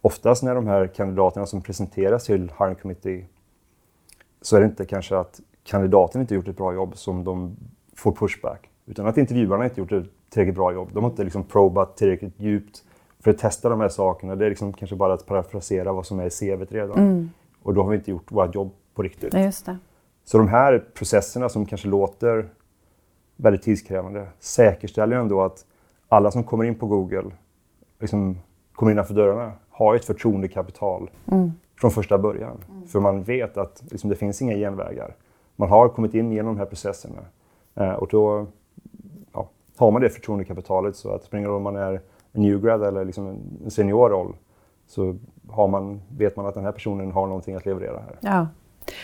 oftast 0.00 0.42
när 0.42 0.54
de 0.54 0.66
här 0.66 0.86
kandidaterna 0.86 1.46
som 1.46 1.62
presenteras 1.62 2.24
till 2.24 2.52
hiring 2.58 2.74
committee 2.74 3.24
så 4.42 4.56
är 4.56 4.60
det 4.60 4.66
inte 4.66 4.84
kanske 4.84 5.16
att 5.16 5.40
kandidaten 5.64 6.20
inte 6.20 6.34
gjort 6.34 6.48
ett 6.48 6.56
bra 6.56 6.74
jobb 6.74 6.96
som 6.96 7.24
de 7.24 7.56
får 7.96 8.12
pushback. 8.12 8.70
Utan 8.86 9.06
att 9.06 9.18
intervjuarna 9.18 9.64
inte 9.64 9.80
gjort 9.80 9.92
ett 9.92 10.06
tillräckligt 10.30 10.56
bra 10.56 10.72
jobb. 10.72 10.90
De 10.92 11.04
har 11.04 11.10
inte 11.10 11.24
liksom 11.24 11.44
probat 11.44 11.96
tillräckligt 11.96 12.40
djupt 12.40 12.84
för 13.20 13.30
att 13.30 13.38
testa 13.38 13.68
de 13.68 13.80
här 13.80 13.88
sakerna. 13.88 14.36
Det 14.36 14.46
är 14.46 14.48
liksom 14.48 14.72
kanske 14.72 14.96
bara 14.96 15.12
att 15.12 15.26
parafrasera 15.26 15.92
vad 15.92 16.06
som 16.06 16.20
är 16.20 16.26
i 16.26 16.30
CVt 16.30 16.72
redan. 16.72 16.98
Mm. 16.98 17.30
Och 17.62 17.74
då 17.74 17.82
har 17.82 17.90
vi 17.90 17.96
inte 17.96 18.10
gjort 18.10 18.32
vårt 18.32 18.54
jobb 18.54 18.70
på 18.94 19.02
riktigt. 19.02 19.34
Just 19.34 19.66
det. 19.66 19.78
Så 20.24 20.38
de 20.38 20.48
här 20.48 20.84
processerna 20.94 21.48
som 21.48 21.66
kanske 21.66 21.88
låter 21.88 22.48
väldigt 23.36 23.62
tidskrävande 23.62 24.28
säkerställer 24.38 25.16
ju 25.16 25.22
ändå 25.22 25.42
att 25.42 25.64
alla 26.08 26.30
som 26.30 26.44
kommer 26.44 26.64
in 26.64 26.74
på 26.74 26.86
Google, 26.86 27.30
liksom 28.00 28.38
kommer 28.72 28.92
innanför 28.92 29.14
dörrarna, 29.14 29.52
har 29.70 29.94
ett 29.94 30.04
förtroendekapital 30.04 31.10
mm. 31.32 31.52
Från 31.80 31.90
första 31.90 32.18
början. 32.18 32.64
Mm. 32.70 32.86
För 32.88 33.00
man 33.00 33.22
vet 33.22 33.56
att 33.56 33.82
liksom, 33.90 34.10
det 34.10 34.16
finns 34.16 34.42
inga 34.42 34.54
genvägar. 34.54 35.14
Man 35.56 35.68
har 35.68 35.88
kommit 35.88 36.14
in 36.14 36.32
genom 36.32 36.54
de 36.54 36.58
här 36.58 36.66
processerna. 36.66 37.20
Eh, 37.74 37.92
och 37.92 38.08
då 38.10 38.46
har 39.78 39.90
man 39.90 40.02
det 40.02 40.10
förtroendekapitalet 40.10 40.96
så 40.96 41.10
att 41.10 41.34
roll 41.34 41.56
om 41.56 41.62
man 41.62 41.76
är 41.76 42.00
en 42.32 42.42
new 42.42 42.60
grad 42.60 42.82
eller 42.82 43.04
liksom 43.04 43.26
en 43.64 43.70
seniorroll 43.70 44.36
så 44.86 45.16
har 45.48 45.68
man, 45.68 46.00
vet 46.16 46.36
man 46.36 46.46
att 46.46 46.54
den 46.54 46.64
här 46.64 46.72
personen 46.72 47.12
har 47.12 47.26
någonting 47.26 47.54
att 47.54 47.66
leverera 47.66 48.00
här. 48.00 48.16
Ja. 48.20 48.46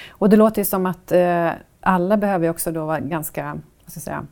Och 0.09 0.29
det 0.29 0.37
låter 0.37 0.61
ju 0.61 0.65
som 0.65 0.87
att 0.87 1.13
eh, 1.13 1.51
alla 1.81 2.17
behöver 2.17 2.51
också 2.51 2.73
då 2.73 2.87
vara 2.87 3.01
ganska 3.01 3.45
vad 3.85 3.91
ska 3.91 3.99
jag 3.99 4.03
säga, 4.03 4.27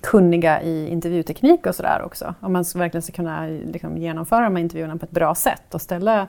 kunniga 0.00 0.62
i 0.62 0.88
intervjuteknik 0.88 1.66
och 1.66 1.74
sådär 1.74 2.02
också. 2.06 2.34
Om 2.40 2.52
man 2.52 2.64
verkligen 2.74 3.02
ska 3.02 3.12
kunna 3.12 3.46
liksom, 3.46 3.96
genomföra 3.96 4.44
de 4.44 4.56
här 4.56 4.62
intervjuerna 4.62 4.96
på 4.96 5.04
ett 5.04 5.10
bra 5.10 5.34
sätt 5.34 5.74
och 5.74 5.82
ställa 5.82 6.28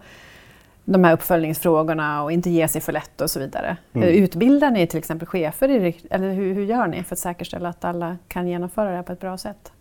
de 0.86 1.04
här 1.04 1.14
uppföljningsfrågorna 1.14 2.24
och 2.24 2.32
inte 2.32 2.50
ge 2.50 2.68
sig 2.68 2.82
för 2.82 2.92
lätt 2.92 3.22
och 3.22 3.30
så 3.30 3.40
vidare. 3.40 3.78
Mm. 3.94 4.10
Utbildar 4.10 4.72
ni 4.72 4.88
till 4.88 5.00
exempel 5.00 5.28
chefer, 5.28 5.70
i, 5.70 5.98
eller 6.10 6.34
hur, 6.34 6.54
hur, 6.54 6.64
gör 6.64 6.88
ni 6.88 7.04
för 7.04 7.16
att 7.16 7.20
säkerställa 7.20 7.70
att 7.70 7.86
alla 7.86 8.18
kan 8.28 8.48
genomföra 8.48 8.90
det 8.90 8.96
här 8.96 9.04
på 9.04 9.12
ett 9.12 9.20
bra 9.20 9.38
sätt? 9.38 9.72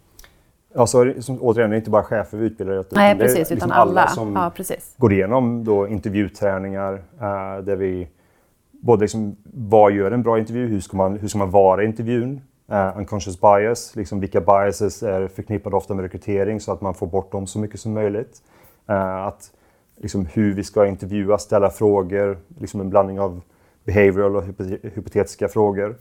Alltså, 0.76 1.12
som, 1.20 1.38
återigen, 1.42 1.70
det 1.70 1.76
är 1.76 1.78
inte 1.78 1.90
bara 1.90 2.02
chefer 2.02 2.38
vi 2.38 2.46
utbildar, 2.46 2.75
utan 2.75 2.96
Nej, 2.96 3.18
precis, 3.18 3.34
det 3.34 3.38
är 3.38 3.40
liksom 3.40 3.56
utan 3.56 3.73
alla, 3.73 4.00
alla 4.00 4.11
som 4.11 4.52
ja, 4.56 4.76
går 4.96 5.12
igenom 5.12 5.64
då 5.64 5.88
intervjuträningar 5.88 6.92
uh, 6.94 7.64
där 7.64 7.76
vi 7.76 8.08
både 8.70 9.00
liksom, 9.00 9.37
vad 9.54 9.92
gör 9.92 10.11
en 10.11 10.23
bra 10.23 10.38
intervju? 10.38 10.66
Hur 10.66 10.80
ska 10.80 10.96
man, 10.96 11.16
hur 11.16 11.28
ska 11.28 11.38
man 11.38 11.50
vara 11.50 11.82
i 11.82 11.87
intervjun? 11.87 12.40
Uh, 12.73 12.99
unconscious 12.99 13.40
bias, 13.40 13.96
liksom 13.96 14.20
vilka 14.20 14.40
biases 14.40 15.02
är 15.02 15.28
förknippade 15.28 15.76
ofta 15.76 15.94
med 15.94 16.02
rekrytering 16.02 16.61
så 16.61 16.73
att 16.73 16.80
man 16.80 16.94
får 16.94 17.06
bort 17.06 17.32
dem 17.32 17.46
så 17.46 17.58
mycket 17.58 17.80
som 17.80 17.92
möjligt. 17.92 18.42
Uh, 18.90 18.96
att, 18.96 19.50
liksom, 19.96 20.26
hur 20.26 20.54
vi 20.54 20.64
ska 20.64 20.86
intervjua, 20.86 21.38
ställa 21.38 21.70
frågor, 21.70 22.38
liksom 22.58 22.80
en 22.80 22.90
blandning 22.90 23.20
av 23.20 23.40
behavioral 23.84 24.36
och 24.36 24.44
hypotetiska 24.82 25.48
frågor. 25.48 25.96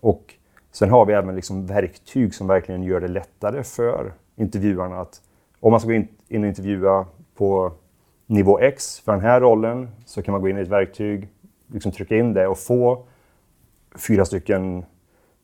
Och 0.00 0.34
sen 0.72 0.90
har 0.90 1.06
vi 1.06 1.12
även 1.12 1.36
liksom 1.36 1.66
verktyg 1.66 2.34
som 2.34 2.46
verkligen 2.46 2.82
gör 2.82 3.00
det 3.00 3.08
lättare 3.08 3.62
för 3.62 4.12
intervjuarna 4.36 5.00
att 5.00 5.22
om 5.60 5.70
man 5.70 5.80
ska 5.80 5.88
gå 5.88 5.94
in, 5.94 6.08
och 6.28 6.32
intervjua 6.32 7.06
på 7.34 7.72
nivå 8.26 8.58
X 8.58 9.00
för 9.00 9.12
den 9.12 9.20
här 9.20 9.40
rollen 9.40 9.88
så 10.04 10.22
kan 10.22 10.32
man 10.32 10.40
gå 10.40 10.48
in 10.48 10.58
i 10.58 10.60
ett 10.60 10.68
verktyg, 10.68 11.28
liksom 11.66 11.92
trycka 11.92 12.16
in 12.16 12.34
det 12.34 12.46
och 12.46 12.58
få 12.58 13.04
fyra 13.94 14.24
stycken 14.24 14.84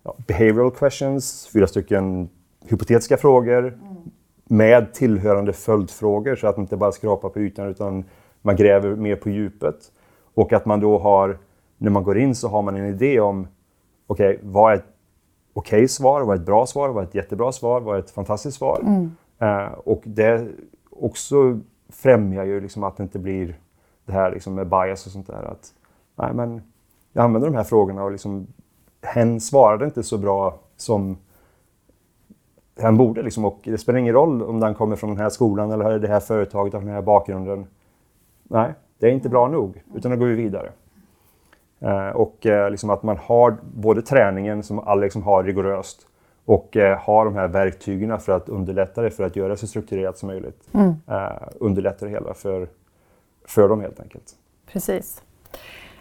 ja, 0.03 0.17
behavioral 0.27 0.71
questions, 0.71 1.51
fyra 1.53 1.67
stycken 1.67 2.29
hypotetiska 2.67 3.17
frågor 3.17 3.69
mm 3.69 3.97
med 4.49 4.95
tillhörande 4.95 5.53
följdfrågor 5.53 6.37
så 6.37 6.47
att 6.47 6.57
man 6.57 6.65
inte 6.65 6.77
bara 6.77 6.93
skrapar 6.93 7.29
på 7.29 7.41
ytan 7.41 7.69
utan 7.69 8.05
man 8.43 8.57
gräver 8.57 8.97
mer 8.97 9.17
på 9.17 9.31
djupet. 9.31 9.93
Och 10.35 10.53
att 10.53 10.67
man 10.67 10.81
då 10.81 10.99
har, 10.99 11.39
när 11.79 11.91
man 11.91 12.05
går 12.05 12.19
in 12.19 12.35
så 12.35 12.49
har 12.49 12.63
man 12.63 12.77
en 12.77 12.87
idé 12.87 13.21
om 13.21 13.47
okej, 14.07 14.35
okay, 14.37 14.49
vad 14.51 14.73
är 14.73 14.77
ett 14.77 14.85
okej 15.53 15.79
okay 15.79 15.89
svar, 15.89 16.23
vad 16.23 16.37
är 16.37 16.41
ett 16.41 16.47
bra 16.47 16.67
svar, 16.67 16.89
vad 16.89 17.05
är 17.05 17.09
ett 17.09 17.15
jättebra 17.15 17.53
svar, 17.53 17.81
vad 17.81 17.97
är 17.97 17.99
ett 17.99 18.11
fantastiskt 18.11 18.57
svar? 18.57 18.81
Mm. 18.83 19.17
Uh, 19.43 19.73
och 19.73 20.03
det 20.05 20.49
också 20.91 21.61
främjar 21.89 22.45
ju 22.45 22.61
liksom 22.61 22.85
att 22.85 22.97
det 22.97 23.03
inte 23.03 23.19
blir 23.19 23.59
det 24.05 24.13
här 24.13 24.31
liksom 24.31 24.55
med 24.55 24.69
bias 24.69 25.07
och 25.07 25.13
sånt 25.13 25.27
där. 25.27 25.43
Att, 25.43 25.75
nej, 26.17 26.35
men 26.35 26.63
jag 27.13 27.25
använder 27.25 27.49
de 27.49 27.57
här 27.57 27.65
frågorna 27.65 28.05
och 28.05 28.13
liksom, 28.13 28.47
hen 29.03 29.41
svarade 29.41 29.85
inte 29.85 30.03
så 30.03 30.19
bra 30.19 30.59
som 30.77 31.17
hen 32.81 32.97
borde. 32.97 33.23
Liksom, 33.23 33.45
och 33.45 33.61
det 33.65 33.79
spelar 33.79 33.99
ingen 33.99 34.15
roll 34.15 34.43
om 34.43 34.61
den 34.61 34.75
kommer 34.75 34.97
från 34.97 35.11
den 35.11 35.19
här 35.19 35.31
skolan 35.31 35.71
eller 35.71 35.99
det 35.99 36.09
här 36.09 36.21
företaget 36.21 36.75
av 36.75 36.85
den 36.85 36.95
här 36.95 37.03
bakgrunden. 37.03 37.67
Nej, 38.43 38.73
det 38.99 39.07
är 39.07 39.11
inte 39.11 39.29
bra 39.29 39.49
nog, 39.49 39.83
utan 39.95 40.11
då 40.11 40.17
går 40.17 40.27
vi 40.27 40.35
vidare. 40.35 40.71
Eh, 41.81 42.09
och 42.09 42.47
eh, 42.47 42.71
liksom 42.71 42.91
att 42.91 43.03
man 43.03 43.17
har 43.17 43.57
både 43.63 44.03
träningen 44.03 44.63
som 44.63 44.79
alla 44.79 45.01
liksom 45.01 45.23
har 45.23 45.45
rigoröst 45.45 46.07
och 46.45 46.77
eh, 46.77 46.99
har 46.99 47.25
de 47.25 47.35
här 47.35 47.49
verktygen 47.49 48.21
för 48.21 48.33
att 48.33 48.49
underlätta 48.49 49.03
det, 49.03 49.11
för 49.11 49.25
att 49.25 49.37
göra 49.37 49.49
det 49.49 49.57
så 49.57 49.67
strukturerat 49.67 50.19
som 50.19 50.27
möjligt. 50.27 50.69
Mm. 50.73 50.95
Eh, 51.07 51.49
underlätta 51.61 52.07
det 52.07 52.11
hela 52.11 52.35
för, 52.35 52.69
för 53.45 53.69
dem 53.69 53.81
helt 53.81 54.01
enkelt. 54.01 54.33
Precis. 54.73 55.23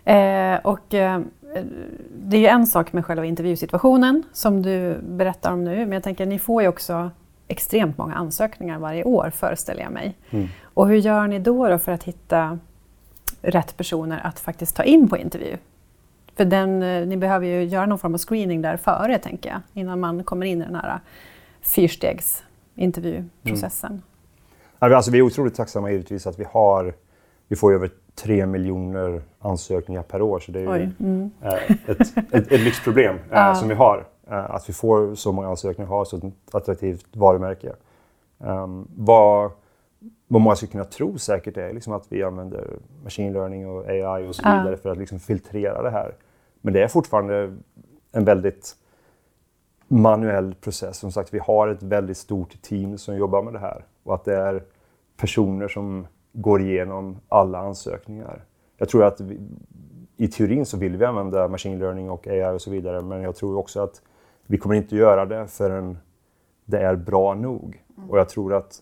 Eh, 0.08 0.60
och 0.64 0.94
eh, 0.94 1.22
det 2.20 2.38
är 2.38 2.42
ju 2.42 2.48
en 2.48 2.68
sak 2.68 2.94
med 2.94 3.06
själva 3.06 3.26
intervjusituationen 3.26 4.24
som 4.34 4.62
du 4.62 4.98
berättar 5.02 5.54
om 5.54 5.64
nu, 5.64 5.78
men 5.78 5.92
jag 5.92 6.04
tänker 6.04 6.26
ni 6.26 6.40
får 6.40 6.62
ju 6.62 6.68
också 6.68 7.12
extremt 7.48 7.98
många 7.98 8.16
ansökningar 8.16 8.80
varje 8.80 9.04
år 9.04 9.32
föreställer 9.36 9.82
jag 9.82 9.92
mig. 9.92 10.18
Mm. 10.30 10.48
Och 10.64 10.88
hur 10.88 10.96
gör 10.96 11.28
ni 11.28 11.40
då, 11.40 11.68
då 11.68 11.78
för 11.78 11.92
att 11.92 12.04
hitta 12.04 12.60
rätt 13.42 13.78
personer 13.78 14.22
att 14.24 14.40
faktiskt 14.40 14.76
ta 14.76 14.84
in 14.84 15.10
på 15.10 15.18
intervju? 15.18 15.58
För 16.36 16.46
den, 16.46 16.84
eh, 16.84 17.08
ni 17.08 17.18
behöver 17.18 17.48
ju 17.48 17.64
göra 17.64 17.86
någon 17.86 18.00
form 18.00 18.14
av 18.14 18.18
screening 18.18 18.62
där 18.62 18.78
före, 18.78 19.18
tänker 19.18 19.50
jag, 19.50 19.60
innan 19.74 20.00
man 20.00 20.24
kommer 20.24 20.46
in 20.46 20.62
i 20.62 20.66
den 20.66 20.76
här 20.76 21.00
fyrstegsintervjuprocessen. 21.62 23.92
Mm. 23.92 24.02
Alltså, 24.96 25.12
vi 25.12 25.18
är 25.18 25.22
otroligt 25.22 25.56
tacksamma 25.56 25.92
givetvis 25.92 26.28
att 26.28 26.40
vi 26.40 26.46
har, 26.52 26.94
vi 27.48 27.56
får 27.56 27.74
över 27.74 27.90
tre 28.22 28.46
miljoner 28.46 29.22
ansökningar 29.40 30.02
per 30.02 30.22
år. 30.22 30.40
Så 30.40 30.52
det 30.52 30.60
är 30.60 30.78
ju 30.78 30.92
mm. 31.00 31.32
ett, 31.42 31.90
ett, 31.90 32.18
ett, 32.32 32.52
ett 32.52 32.62
lyxproblem 32.62 33.16
eh, 33.16 33.22
ja. 33.32 33.56
som 33.56 33.68
vi 33.68 33.76
har. 33.76 34.06
Eh, 34.28 34.52
att 34.52 34.70
vi 34.70 34.74
får 34.74 35.16
så 35.16 35.32
många 35.32 35.48
ansökningar 35.48 35.92
och 35.92 35.98
har 35.98 36.06
så 36.06 36.18
ett 36.18 36.24
attraktivt 36.52 37.16
varumärke. 37.16 37.74
Um, 38.38 38.88
vad, 38.96 39.52
vad 40.28 40.42
många 40.42 40.56
skulle 40.56 40.72
kunna 40.72 40.84
tro 40.84 41.18
säkert 41.18 41.58
är 41.58 41.74
liksom 41.74 41.94
att 41.94 42.06
vi 42.10 42.24
använder 42.24 42.68
machine 43.04 43.34
learning 43.34 43.68
och 43.68 43.88
AI 43.88 44.28
och 44.28 44.36
så 44.36 44.44
vidare 44.44 44.72
ja. 44.72 44.78
för 44.78 44.90
att 44.90 44.98
liksom 44.98 45.20
filtrera 45.20 45.82
det 45.82 45.90
här. 45.90 46.16
Men 46.62 46.74
det 46.74 46.84
är 46.84 46.88
fortfarande 46.88 47.58
en 48.12 48.26
väldigt 48.26 48.76
manuell 49.88 50.56
process. 50.56 50.98
Som 50.98 51.12
sagt, 51.12 51.34
vi 51.34 51.40
har 51.40 51.68
ett 51.68 51.84
väldigt 51.84 52.18
stort 52.18 52.62
team 52.62 52.98
som 52.98 53.16
jobbar 53.16 53.44
med 53.44 53.54
det 53.54 53.60
här 53.60 53.86
och 54.04 54.16
att 54.16 54.26
det 54.26 54.36
är 54.36 54.64
personer 55.18 55.68
som 55.68 56.08
går 56.42 56.62
igenom 56.62 57.18
alla 57.28 57.60
ansökningar. 57.60 58.44
Jag 58.78 58.90
tror 58.90 59.04
att 59.04 59.22
vi, 59.22 59.40
i 60.18 60.28
teorin 60.28 60.66
så 60.66 60.78
vill 60.78 60.98
vi 60.98 61.06
använda 61.06 61.48
machine 61.48 61.80
learning 61.80 62.10
och 62.10 62.28
AI 62.28 62.56
och 62.56 62.62
så 62.62 62.72
vidare, 62.72 63.02
men 63.02 63.22
jag 63.22 63.36
tror 63.36 63.58
också 63.58 63.82
att 63.82 64.02
vi 64.46 64.58
kommer 64.58 64.76
inte 64.76 64.96
göra 64.96 65.26
det 65.26 65.48
förrän 65.48 65.98
det 66.66 66.80
är 66.80 66.96
bra 66.96 67.34
nog. 67.34 67.84
Mm. 67.98 68.10
Och 68.10 68.20
jag 68.20 68.30
tror 68.30 68.54
att 68.54 68.82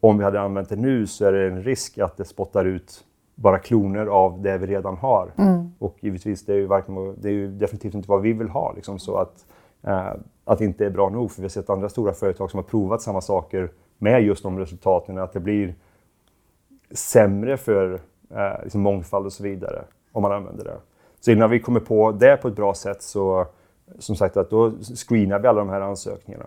om 0.00 0.18
vi 0.18 0.24
hade 0.24 0.40
använt 0.40 0.68
det 0.68 0.76
nu 0.76 1.06
så 1.06 1.24
är 1.24 1.32
det 1.32 1.46
en 1.46 1.62
risk 1.62 1.98
att 1.98 2.16
det 2.16 2.24
spottar 2.24 2.64
ut 2.64 3.04
bara 3.34 3.58
kloner 3.58 4.06
av 4.06 4.42
det 4.42 4.58
vi 4.58 4.66
redan 4.66 4.96
har. 4.96 5.30
Mm. 5.38 5.72
Och 5.78 5.96
givetvis, 6.00 6.44
det 6.46 6.52
är, 6.52 6.56
ju 6.56 6.66
varken, 6.66 7.14
det 7.18 7.28
är 7.28 7.32
ju 7.32 7.48
definitivt 7.48 7.94
inte 7.94 8.08
vad 8.08 8.22
vi 8.22 8.32
vill 8.32 8.48
ha. 8.48 8.72
Liksom, 8.72 8.98
så 8.98 9.16
att, 9.16 9.46
eh, 9.82 10.12
att 10.44 10.58
det 10.58 10.64
inte 10.64 10.86
är 10.86 10.90
bra 10.90 11.08
nog. 11.08 11.30
För 11.30 11.42
vi 11.42 11.44
har 11.44 11.48
sett 11.50 11.70
andra 11.70 11.88
stora 11.88 12.12
företag 12.12 12.50
som 12.50 12.58
har 12.58 12.64
provat 12.64 13.02
samma 13.02 13.20
saker 13.20 13.70
med 13.98 14.22
just 14.22 14.42
de 14.42 14.58
resultaten. 14.58 15.18
Att 15.18 15.32
det 15.32 15.40
blir 15.40 15.74
sämre 16.94 17.56
för 17.56 18.00
eh, 18.30 18.62
liksom 18.62 18.80
mångfald 18.80 19.26
och 19.26 19.32
så 19.32 19.42
vidare 19.42 19.84
om 20.12 20.22
man 20.22 20.32
använder 20.32 20.64
det. 20.64 20.76
Så 21.20 21.30
innan 21.30 21.50
vi 21.50 21.60
kommer 21.60 21.80
på 21.80 22.12
det 22.12 22.36
på 22.36 22.48
ett 22.48 22.56
bra 22.56 22.74
sätt 22.74 23.02
så 23.02 23.46
som 23.98 24.16
sagt 24.16 24.36
att 24.36 24.50
då 24.50 24.72
screenar 24.80 25.38
vi 25.38 25.48
alla 25.48 25.58
de 25.58 25.68
här 25.68 25.80
ansökningarna. 25.80 26.46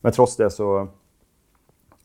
Men 0.00 0.12
trots 0.12 0.36
det 0.36 0.50
så 0.50 0.88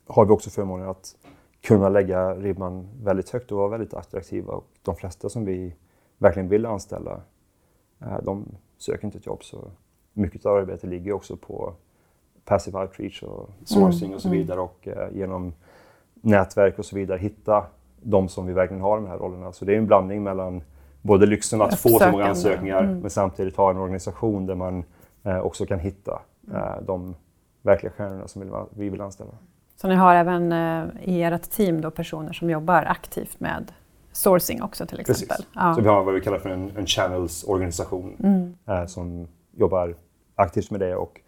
har 0.07 0.25
vi 0.25 0.31
också 0.31 0.49
förmånen 0.49 0.89
att 0.89 1.15
kunna 1.61 1.89
lägga 1.89 2.35
ribban 2.35 2.87
väldigt 3.03 3.29
högt 3.29 3.51
och 3.51 3.57
vara 3.57 3.69
väldigt 3.69 3.93
attraktiva. 3.93 4.53
Och 4.53 4.67
de 4.81 4.95
flesta 4.95 5.29
som 5.29 5.45
vi 5.45 5.73
verkligen 6.17 6.49
vill 6.49 6.65
anställa, 6.65 7.21
eh, 7.99 8.17
de 8.23 8.45
söker 8.77 9.05
inte 9.05 9.17
ett 9.17 9.25
jobb. 9.25 9.43
Så 9.43 9.71
mycket 10.13 10.45
av 10.45 10.57
arbetet 10.57 10.89
ligger 10.89 11.13
också 11.13 11.37
på 11.37 11.73
passive 12.45 12.79
outreach 12.79 13.23
och 13.23 13.49
sourcing 13.65 14.05
mm, 14.05 14.15
och 14.15 14.21
så 14.21 14.27
mm. 14.27 14.39
vidare 14.39 14.59
och 14.59 14.87
eh, 14.87 15.15
genom 15.15 15.53
nätverk 16.21 16.79
och 16.79 16.85
så 16.85 16.95
vidare 16.95 17.17
hitta 17.17 17.65
de 18.01 18.29
som 18.29 18.45
vi 18.45 18.53
verkligen 18.53 18.81
har 18.81 18.97
i 18.97 19.01
de 19.01 19.07
här 19.07 19.17
rollerna. 19.17 19.51
Så 19.51 19.65
det 19.65 19.73
är 19.73 19.77
en 19.77 19.87
blandning 19.87 20.23
mellan 20.23 20.61
både 21.01 21.25
lyxen 21.25 21.61
att 21.61 21.79
få 21.79 21.89
så 21.89 22.11
många 22.11 22.25
ansökningar 22.25 22.83
mm. 22.83 22.99
men 22.99 23.09
samtidigt 23.09 23.57
ha 23.57 23.69
en 23.69 23.77
organisation 23.77 24.45
där 24.45 24.55
man 24.55 24.83
eh, 25.23 25.39
också 25.39 25.65
kan 25.65 25.79
hitta 25.79 26.21
de 26.81 27.15
verkliga 27.61 27.91
stjärnorna 27.91 28.27
som 28.27 28.67
vi 28.75 28.89
vill 28.89 29.01
anställa. 29.01 29.31
Så 29.75 29.87
ni 29.87 29.95
har 29.95 30.15
även 30.15 30.51
eh, 30.51 30.85
i 31.03 31.23
ert 31.23 31.49
team 31.49 31.81
då 31.81 31.91
personer 31.91 32.33
som 32.33 32.49
jobbar 32.49 32.83
aktivt 32.83 33.39
med 33.39 33.71
sourcing 34.11 34.61
också 34.61 34.85
till 34.85 34.99
exempel? 34.99 35.27
Precis. 35.27 35.47
Ja. 35.55 35.75
Så 35.75 35.81
vi 35.81 35.87
har 35.87 36.03
vad 36.03 36.13
vi 36.13 36.21
kallar 36.21 36.39
för 36.39 36.49
en, 36.49 36.71
en 36.77 36.85
channels-organisation 36.85 38.15
mm. 38.19 38.55
eh, 38.65 38.85
som 38.85 39.27
jobbar 39.51 39.95
aktivt 40.35 40.71
med 40.71 40.79
det 40.79 40.95
och 40.95 41.21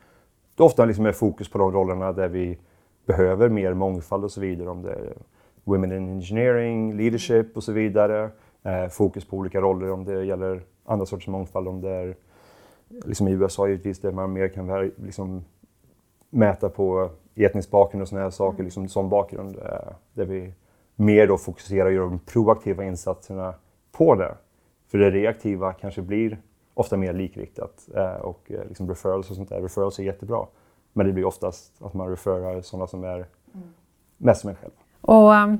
det 0.55 0.63
ofta 0.63 0.85
liksom 0.85 1.05
är 1.05 1.11
fokus 1.11 1.49
på 1.49 1.57
de 1.57 1.71
rollerna 1.71 2.11
där 2.11 2.27
vi 2.27 2.57
behöver 3.09 3.49
mer 3.49 3.73
mångfald 3.73 4.23
och 4.23 4.31
så 4.31 4.41
vidare. 4.41 4.69
Om 4.69 4.81
det 4.81 4.91
är 4.91 5.13
Women 5.63 5.91
in 5.91 6.09
Engineering, 6.09 6.97
Leadership 6.97 7.57
och 7.57 7.63
så 7.63 7.71
vidare. 7.71 8.29
Eh, 8.63 8.87
fokus 8.87 9.25
på 9.25 9.37
olika 9.37 9.61
roller 9.61 9.91
om 9.91 10.05
det 10.05 10.23
gäller 10.23 10.61
andra 10.85 11.05
sorters 11.05 11.27
mångfald. 11.27 11.67
Om 11.67 11.81
det 11.81 11.89
är 11.89 12.15
liksom 13.05 13.27
i 13.27 13.31
USA 13.31 13.67
givetvis 13.67 13.99
där 13.99 14.11
man 14.11 14.33
mer 14.33 14.47
kan 14.47 14.91
liksom, 14.95 15.45
mäta 16.29 16.69
på 16.69 17.09
etnisk 17.35 17.71
bakgrund 17.71 18.01
och 18.01 18.07
sådana 18.07 18.25
här 18.25 18.31
saker, 18.31 18.55
mm. 18.55 18.65
liksom 18.65 18.87
sån 18.87 19.09
bakgrund. 19.09 19.55
Eh, 19.57 19.93
där 20.13 20.25
vi 20.25 20.53
mer 20.95 21.27
då 21.27 21.37
fokuserar 21.37 21.85
och 21.85 21.93
gör 21.93 22.01
de 22.01 22.19
proaktiva 22.19 22.83
insatserna 22.83 23.53
på 23.91 24.15
det. 24.15 24.35
För 24.87 24.97
det 24.97 25.11
reaktiva 25.11 25.73
kanske 25.73 26.01
blir 26.01 26.37
ofta 26.73 26.97
mer 26.97 27.13
likriktat 27.13 27.89
eh, 27.95 28.21
och 28.21 28.51
eh, 28.51 28.67
liksom 28.67 28.89
referrals 28.89 29.29
och 29.29 29.35
sånt 29.35 29.49
där. 29.49 29.61
Referrals 29.61 29.99
är 29.99 30.03
jättebra. 30.03 30.45
Men 30.93 31.07
det 31.07 31.13
blir 31.13 31.25
oftast 31.25 31.81
att 31.81 31.93
man 31.93 32.09
referrar 32.09 32.61
sådana 32.61 32.87
som 32.87 33.03
är 33.03 33.15
mm. 33.15 33.67
mest 34.17 34.41
som 34.41 34.49
en 34.49 34.55
själv. 34.55 34.71
Och, 35.01 35.31
um, 35.33 35.59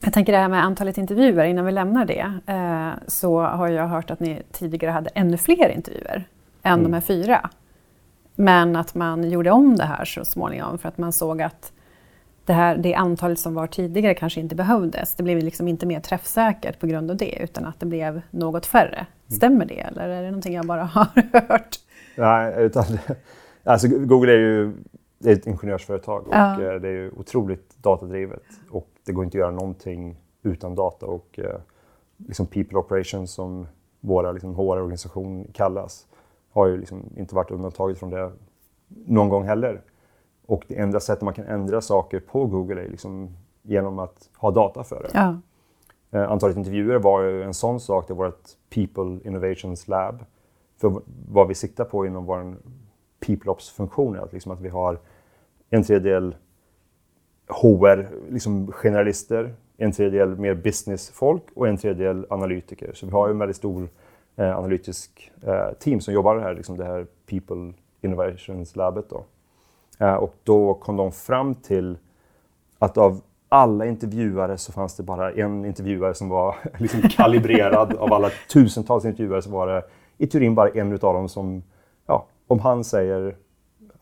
jag 0.00 0.12
tänker 0.12 0.32
det 0.32 0.38
här 0.38 0.48
med 0.48 0.64
antalet 0.64 0.98
intervjuer, 0.98 1.44
innan 1.44 1.64
vi 1.64 1.72
lämnar 1.72 2.04
det, 2.04 2.32
eh, 2.46 2.90
så 3.06 3.40
har 3.40 3.68
jag 3.68 3.88
hört 3.88 4.10
att 4.10 4.20
ni 4.20 4.42
tidigare 4.52 4.92
hade 4.92 5.10
ännu 5.10 5.36
fler 5.36 5.68
intervjuer 5.68 6.28
än 6.62 6.72
mm. 6.72 6.84
de 6.84 6.92
här 6.92 7.00
fyra. 7.00 7.50
Men 8.34 8.76
att 8.76 8.94
man 8.94 9.30
gjorde 9.30 9.50
om 9.50 9.76
det 9.76 9.84
här 9.84 10.04
så 10.04 10.24
småningom 10.24 10.78
för 10.78 10.88
att 10.88 10.98
man 10.98 11.12
såg 11.12 11.42
att 11.42 11.72
det, 12.44 12.52
här, 12.52 12.76
det 12.76 12.94
antalet 12.94 13.38
som 13.38 13.54
var 13.54 13.66
tidigare 13.66 14.14
kanske 14.14 14.40
inte 14.40 14.54
behövdes. 14.54 15.14
Det 15.14 15.22
blev 15.22 15.38
liksom 15.38 15.68
inte 15.68 15.86
mer 15.86 16.00
träffsäkert 16.00 16.80
på 16.80 16.86
grund 16.86 17.10
av 17.10 17.16
det 17.16 17.42
utan 17.42 17.64
att 17.66 17.80
det 17.80 17.86
blev 17.86 18.20
något 18.30 18.66
färre. 18.66 18.96
Mm. 18.96 19.06
Stämmer 19.36 19.64
det 19.64 19.80
eller 19.80 20.08
är 20.08 20.22
det 20.22 20.28
någonting 20.28 20.54
jag 20.54 20.66
bara 20.66 20.84
har 20.94 21.06
hört? 21.48 21.78
Nej, 22.16 22.54
utan 22.58 22.84
alltså 23.64 23.88
Google 23.88 24.32
är 24.32 24.38
ju 24.38 24.72
är 25.24 25.32
ett 25.32 25.46
ingenjörsföretag 25.46 26.28
och 26.28 26.34
ja. 26.34 26.62
Eh, 26.62 26.80
det 26.80 26.88
är 26.88 27.18
otroligt 27.18 27.76
datadrivet 27.82 28.42
och 28.70 28.88
det 29.04 29.12
går 29.12 29.24
inte 29.24 29.36
att 29.36 29.40
göra 29.40 29.50
någonting 29.50 30.16
utan 30.42 30.74
data 30.74 31.06
och 31.06 31.38
eh, 31.38 31.60
liksom 32.16 32.46
people 32.46 32.78
operations 32.78 33.32
som 33.32 33.66
våra 34.00 34.32
liksom, 34.32 34.54
HR-organisation 34.54 35.46
kallas, 35.52 36.06
har 36.52 36.66
ju 36.66 36.78
liksom 36.78 37.04
inte 37.16 37.34
varit 37.34 37.50
undantaget 37.50 37.98
från 37.98 38.10
det 38.10 38.32
någon 38.88 39.28
gång 39.28 39.44
heller. 39.44 39.82
Och 40.46 40.64
det 40.68 40.78
enda 40.78 41.00
sättet 41.00 41.22
man 41.22 41.34
kan 41.34 41.44
ändra 41.44 41.80
saker 41.80 42.20
på 42.20 42.46
Google 42.46 42.82
är 42.82 42.88
liksom 42.88 43.36
genom 43.62 43.98
att 43.98 44.30
ha 44.36 44.50
data 44.50 44.84
för 44.84 45.02
det. 45.02 45.10
Ja. 45.14 45.40
Eh, 46.10 46.30
antalet 46.30 46.56
intervjuer 46.56 46.98
var 46.98 47.22
ju 47.22 47.42
en 47.42 47.54
sån 47.54 47.80
sak. 47.80 48.08
Det 48.08 48.14
var 48.14 48.28
ett 48.28 48.56
People 48.70 49.28
Innovations 49.28 49.88
Lab. 49.88 50.24
För 50.80 51.02
vad 51.28 51.48
vi 51.48 51.54
siktar 51.54 51.84
på 51.84 52.06
inom 52.06 52.24
vår 52.24 52.56
piploppsfunktioner. 53.26 54.18
att, 54.18 54.32
liksom 54.32 54.52
att 54.52 54.60
vi 54.60 54.68
har 54.68 54.98
en 55.70 55.82
tredjedel 55.82 56.36
HR, 57.48 58.08
liksom 58.32 58.72
generalister, 58.72 59.54
en 59.76 59.92
tredjedel 59.92 60.38
mer 60.38 60.54
businessfolk 60.54 61.42
och 61.54 61.68
en 61.68 61.76
tredjedel 61.76 62.26
analytiker. 62.30 62.92
Så 62.94 63.06
vi 63.06 63.12
har 63.12 63.28
ju 63.28 63.32
en 63.32 63.38
väldigt 63.38 63.56
stor 63.56 63.88
eh, 64.36 64.58
analytisk 64.58 65.32
eh, 65.42 65.72
team 65.78 66.00
som 66.00 66.14
jobbar 66.14 66.38
här, 66.38 66.54
liksom 66.54 66.76
det 66.76 66.84
här 66.84 67.06
People 67.26 67.72
Innovations 68.00 68.76
Labet. 68.76 69.10
Då. 69.10 69.24
Eh, 69.98 70.14
och 70.14 70.34
då 70.42 70.74
kom 70.74 70.96
de 70.96 71.12
fram 71.12 71.54
till 71.54 71.98
att 72.78 72.98
av 72.98 73.20
alla 73.48 73.86
intervjuare 73.86 74.58
så 74.58 74.72
fanns 74.72 74.96
det 74.96 75.02
bara 75.02 75.32
en 75.32 75.64
intervjuare 75.64 76.14
som 76.14 76.28
var 76.28 76.56
liksom 76.78 77.00
kalibrerad. 77.02 77.92
av 77.92 78.12
alla 78.12 78.30
tusentals 78.52 79.04
intervjuare 79.04 79.42
så 79.42 79.50
var 79.50 79.66
det 79.66 79.82
i 80.18 80.26
teorin 80.26 80.54
bara 80.54 80.68
en 80.68 80.92
utav 80.92 81.14
dem 81.14 81.28
som, 81.28 81.62
om 82.52 82.60
han 82.60 82.84
säger 82.84 83.36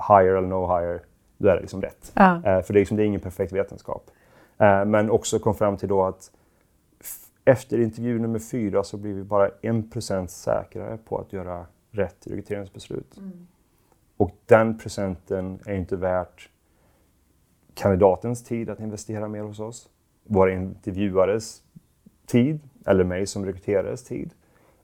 higher 0.08 0.34
eller 0.34 0.48
no 0.48 0.66
higher, 0.66 1.02
då 1.38 1.48
är 1.48 1.54
det 1.54 1.60
liksom 1.60 1.82
rätt. 1.82 2.12
Ja. 2.14 2.36
Eh, 2.36 2.62
för 2.62 2.72
det 2.72 2.78
är, 2.78 2.80
liksom, 2.80 2.96
det 2.96 3.02
är 3.02 3.06
ingen 3.06 3.20
perfekt 3.20 3.52
vetenskap. 3.52 4.10
Eh, 4.58 4.84
men 4.84 5.10
också 5.10 5.38
kom 5.38 5.54
fram 5.54 5.76
till 5.76 5.88
då 5.88 6.04
att 6.04 6.30
efter 7.44 7.80
intervju 7.80 8.18
nummer 8.18 8.38
fyra 8.38 8.84
så 8.84 8.96
blir 8.96 9.14
vi 9.14 9.22
bara 9.22 9.50
en 9.62 9.90
procent 9.90 10.30
säkrare 10.30 10.98
på 11.04 11.18
att 11.18 11.32
göra 11.32 11.66
rätt 11.90 12.26
rekryteringsbeslut. 12.26 13.16
Mm. 13.16 13.46
Och 14.16 14.30
den 14.46 14.78
procenten 14.78 15.58
är 15.66 15.74
inte 15.74 15.96
värt 15.96 16.48
kandidatens 17.74 18.44
tid 18.44 18.70
att 18.70 18.80
investera 18.80 19.28
mer 19.28 19.42
hos 19.42 19.60
oss, 19.60 19.88
våra 20.24 20.52
intervjuares 20.52 21.62
tid 22.26 22.60
eller 22.86 23.04
mig 23.04 23.26
som 23.26 23.44
rekryterares 23.44 24.04
tid. 24.04 24.30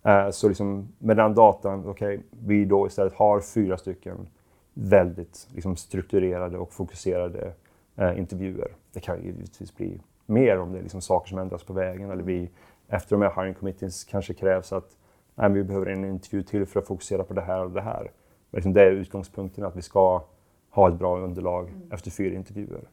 Uh, 0.06 0.30
så 0.30 0.48
liksom 0.48 0.88
med 0.98 1.16
den 1.16 1.34
datan, 1.34 1.88
okay, 1.88 2.18
vi 2.30 2.64
då 2.64 2.86
istället 2.86 3.14
har 3.14 3.40
fyra 3.40 3.76
stycken 3.76 4.28
väldigt 4.75 5.48
liksom, 5.54 5.76
strukturerade 5.76 6.58
och 6.58 6.72
fokuserade 6.72 7.52
uh, 8.00 8.18
intervjuer. 8.18 8.68
Det 8.92 9.00
kan 9.00 9.22
givetvis 9.22 9.76
bli 9.76 10.00
mer 10.26 10.58
om 10.58 10.72
det 10.72 10.78
är 10.78 10.82
liksom 10.82 11.00
saker 11.00 11.28
som 11.28 11.38
ändras 11.38 11.64
på 11.64 11.72
vägen 11.72 12.10
eller 12.10 12.22
vi 12.22 12.50
efter 12.88 13.16
de 13.16 13.22
här 13.22 13.42
hiring 13.42 13.54
committees 13.54 14.04
kanske 14.04 14.34
krävs 14.34 14.72
att 14.72 14.96
nej, 15.34 15.50
vi 15.50 15.64
behöver 15.64 15.86
en 15.86 16.04
intervju 16.04 16.42
till 16.42 16.66
för 16.66 16.80
att 16.80 16.86
fokusera 16.86 17.25
på 17.25 17.34
det 17.34 17.40
här 17.40 17.64
och 17.64 17.70
det 17.70 17.80
här. 17.80 18.10
Men 18.50 18.58
liksom 18.58 18.72
det 18.72 18.82
är 18.82 18.90
utgångspunkten 18.90 19.64
att 19.64 19.76
vi 19.76 19.82
ska 19.82 20.25
ha 20.70 20.88
ett 20.88 20.98
bra 20.98 21.18
underlag 21.18 21.68
mm. 21.68 21.92
efter 21.92 22.10
fyra 22.10 22.34
intervjuer. 22.34 22.88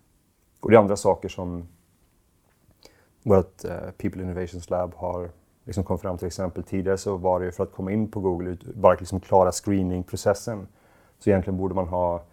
Och 0.60 0.70
det 0.70 0.75
är 0.75 0.79
andra 0.79 0.96
saker 0.96 1.29
som 1.29 1.67
vårt 3.24 3.65
uh, 3.65 3.72
People 3.98 4.24
Innovations 4.24 4.70
Lab 4.70 4.93
har 4.96 5.29
liksom 5.63 5.84
kommit 5.84 6.01
fram 6.01 6.17
till. 6.17 6.27
exempel 6.27 6.63
tidigare 6.63 6.98
så 6.98 7.17
var 7.17 7.39
det 7.39 7.51
för 7.51 7.63
att 7.63 7.72
komma 7.72 7.91
in 7.91 8.12
på 8.12 8.20
Google, 8.20 8.58
bara 8.75 8.93
liksom 8.93 9.20
klara 9.20 9.51
screeningprocessen. 9.51 10.67
Så 11.20 11.29
egentligen 11.29 11.58
borde 11.58 11.75
man 11.75 11.88
ha 11.88 12.24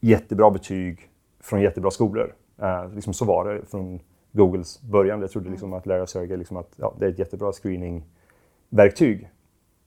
jättebra 0.00 0.50
betyg 0.50 1.10
från 1.40 1.60
jättebra 1.60 1.90
skolor. 1.90 2.34
Uh, 2.62 2.94
liksom 2.94 3.12
så 3.12 3.24
var 3.24 3.44
det 3.44 3.66
från 3.66 4.00
Googles 4.32 4.82
början. 4.82 5.20
Jag 5.20 5.30
trodde 5.30 5.50
liksom 5.50 5.72
att 5.72 5.86
lära 5.86 6.06
sig 6.06 6.36
liksom 6.36 6.56
att 6.56 6.74
ja, 6.76 6.94
det 6.98 7.06
är 7.06 7.10
ett 7.10 7.18
jättebra 7.18 7.52
screeningverktyg. 7.52 9.30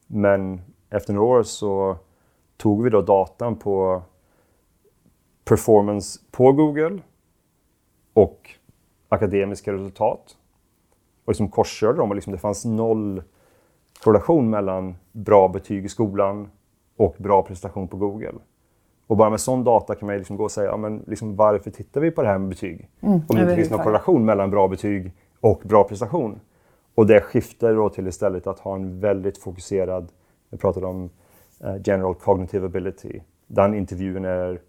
Men 0.06 0.60
efter 0.90 1.12
några 1.12 1.38
år 1.38 1.42
så 1.42 1.96
tog 2.56 2.84
vi 2.84 2.90
då 2.90 3.02
datan 3.02 3.56
på 3.56 4.02
performance 5.44 6.20
på 6.30 6.52
Google 6.52 6.98
och 8.12 8.50
akademiska 9.08 9.72
resultat 9.72 10.36
och 11.30 11.32
liksom 11.32 11.48
korskörde 11.48 11.98
dem 11.98 12.10
och 12.10 12.14
liksom 12.14 12.32
det 12.32 12.38
fanns 12.38 12.64
noll 12.64 13.22
korrelation 14.02 14.50
mellan 14.50 14.96
bra 15.12 15.48
betyg 15.48 15.84
i 15.84 15.88
skolan 15.88 16.50
och 16.96 17.14
bra 17.18 17.42
prestation 17.42 17.88
på 17.88 17.96
Google. 17.96 18.34
Och 19.06 19.16
bara 19.16 19.30
med 19.30 19.40
sån 19.40 19.64
data 19.64 19.94
kan 19.94 20.06
man 20.06 20.16
liksom 20.16 20.36
gå 20.36 20.44
och 20.44 20.50
säga, 20.50 20.70
ja, 20.70 20.76
men 20.76 21.04
liksom, 21.06 21.36
varför 21.36 21.70
tittar 21.70 22.00
vi 22.00 22.10
på 22.10 22.22
det 22.22 22.28
här 22.28 22.38
med 22.38 22.48
betyg? 22.48 22.88
Mm, 23.00 23.14
Om 23.14 23.36
det 23.36 23.42
inte 23.42 23.56
finns 23.56 23.70
någon 23.70 23.80
korrelation 23.80 24.24
mellan 24.24 24.50
bra 24.50 24.68
betyg 24.68 25.12
och 25.40 25.62
bra 25.64 25.84
prestation. 25.84 26.40
Och 26.94 27.06
det 27.06 27.20
skiftar 27.20 27.74
då 27.74 27.88
till 27.88 28.06
istället 28.06 28.46
att 28.46 28.58
ha 28.58 28.74
en 28.74 29.00
väldigt 29.00 29.38
fokuserad, 29.38 30.08
jag 30.50 30.60
pratade 30.60 30.86
om 30.86 31.10
uh, 31.64 31.76
general 31.84 32.14
cognitive 32.14 32.66
ability. 32.66 33.20
Den 33.46 33.74
intervjun 33.74 34.24
är 34.24 34.60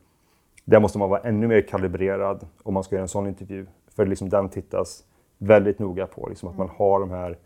där 0.66 0.80
måste 0.80 0.98
man 0.98 1.10
vara 1.10 1.22
ännu 1.22 1.48
mer 1.48 1.62
kalibrerad 1.62 2.48
om 2.64 2.74
man 2.74 2.84
ska 2.84 2.96
göra 2.96 3.04
en 3.04 3.08
sån 3.08 3.28
intervju. 3.28 3.66
För 3.96 4.06
liksom 4.06 4.30
den 4.30 4.50
tittas 4.50 5.04
väldigt 5.42 5.80
noga 5.80 6.08
på, 6.08 6.28
liksom 6.30 6.50
att 6.50 6.58
man 6.58 6.68
mm. 6.68 6.76
har 6.78 7.00
de 7.00 7.12
här 7.12 7.38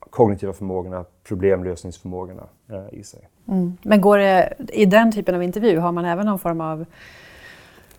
kognitiva 0.00 0.52
förmågorna, 0.52 1.04
problemlösningsförmågorna 1.24 2.46
eh, 2.68 2.98
i 2.98 3.02
sig. 3.02 3.28
Mm. 3.48 3.76
Men 3.82 4.00
går 4.00 4.18
det, 4.18 4.54
i 4.72 4.86
den 4.86 5.12
typen 5.12 5.34
av 5.34 5.42
intervju, 5.42 5.78
har 5.78 5.92
man 5.92 6.04
även 6.04 6.26
någon 6.26 6.38
form 6.38 6.60
av 6.60 6.84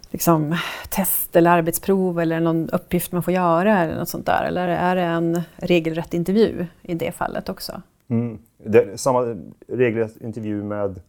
liksom, 0.09 0.57
test 0.89 1.35
eller 1.35 1.51
arbetsprov 1.51 2.19
eller 2.19 2.39
någon 2.39 2.69
uppgift 2.69 3.11
man 3.11 3.23
får 3.23 3.33
göra 3.33 3.79
eller 3.79 3.99
något 3.99 4.09
sånt 4.09 4.25
där? 4.25 4.43
Eller 4.43 4.67
är 4.67 4.95
det 4.95 5.01
en 5.01 5.41
regelrätt 5.55 6.13
intervju 6.13 6.65
i 6.81 6.93
det 6.93 7.11
fallet 7.11 7.49
också? 7.49 7.81
Mm. 8.07 8.37
Det, 8.57 8.99
samma 8.99 9.35
regelrätt 9.67 10.21
intervju 10.21 10.63
med 10.63 11.01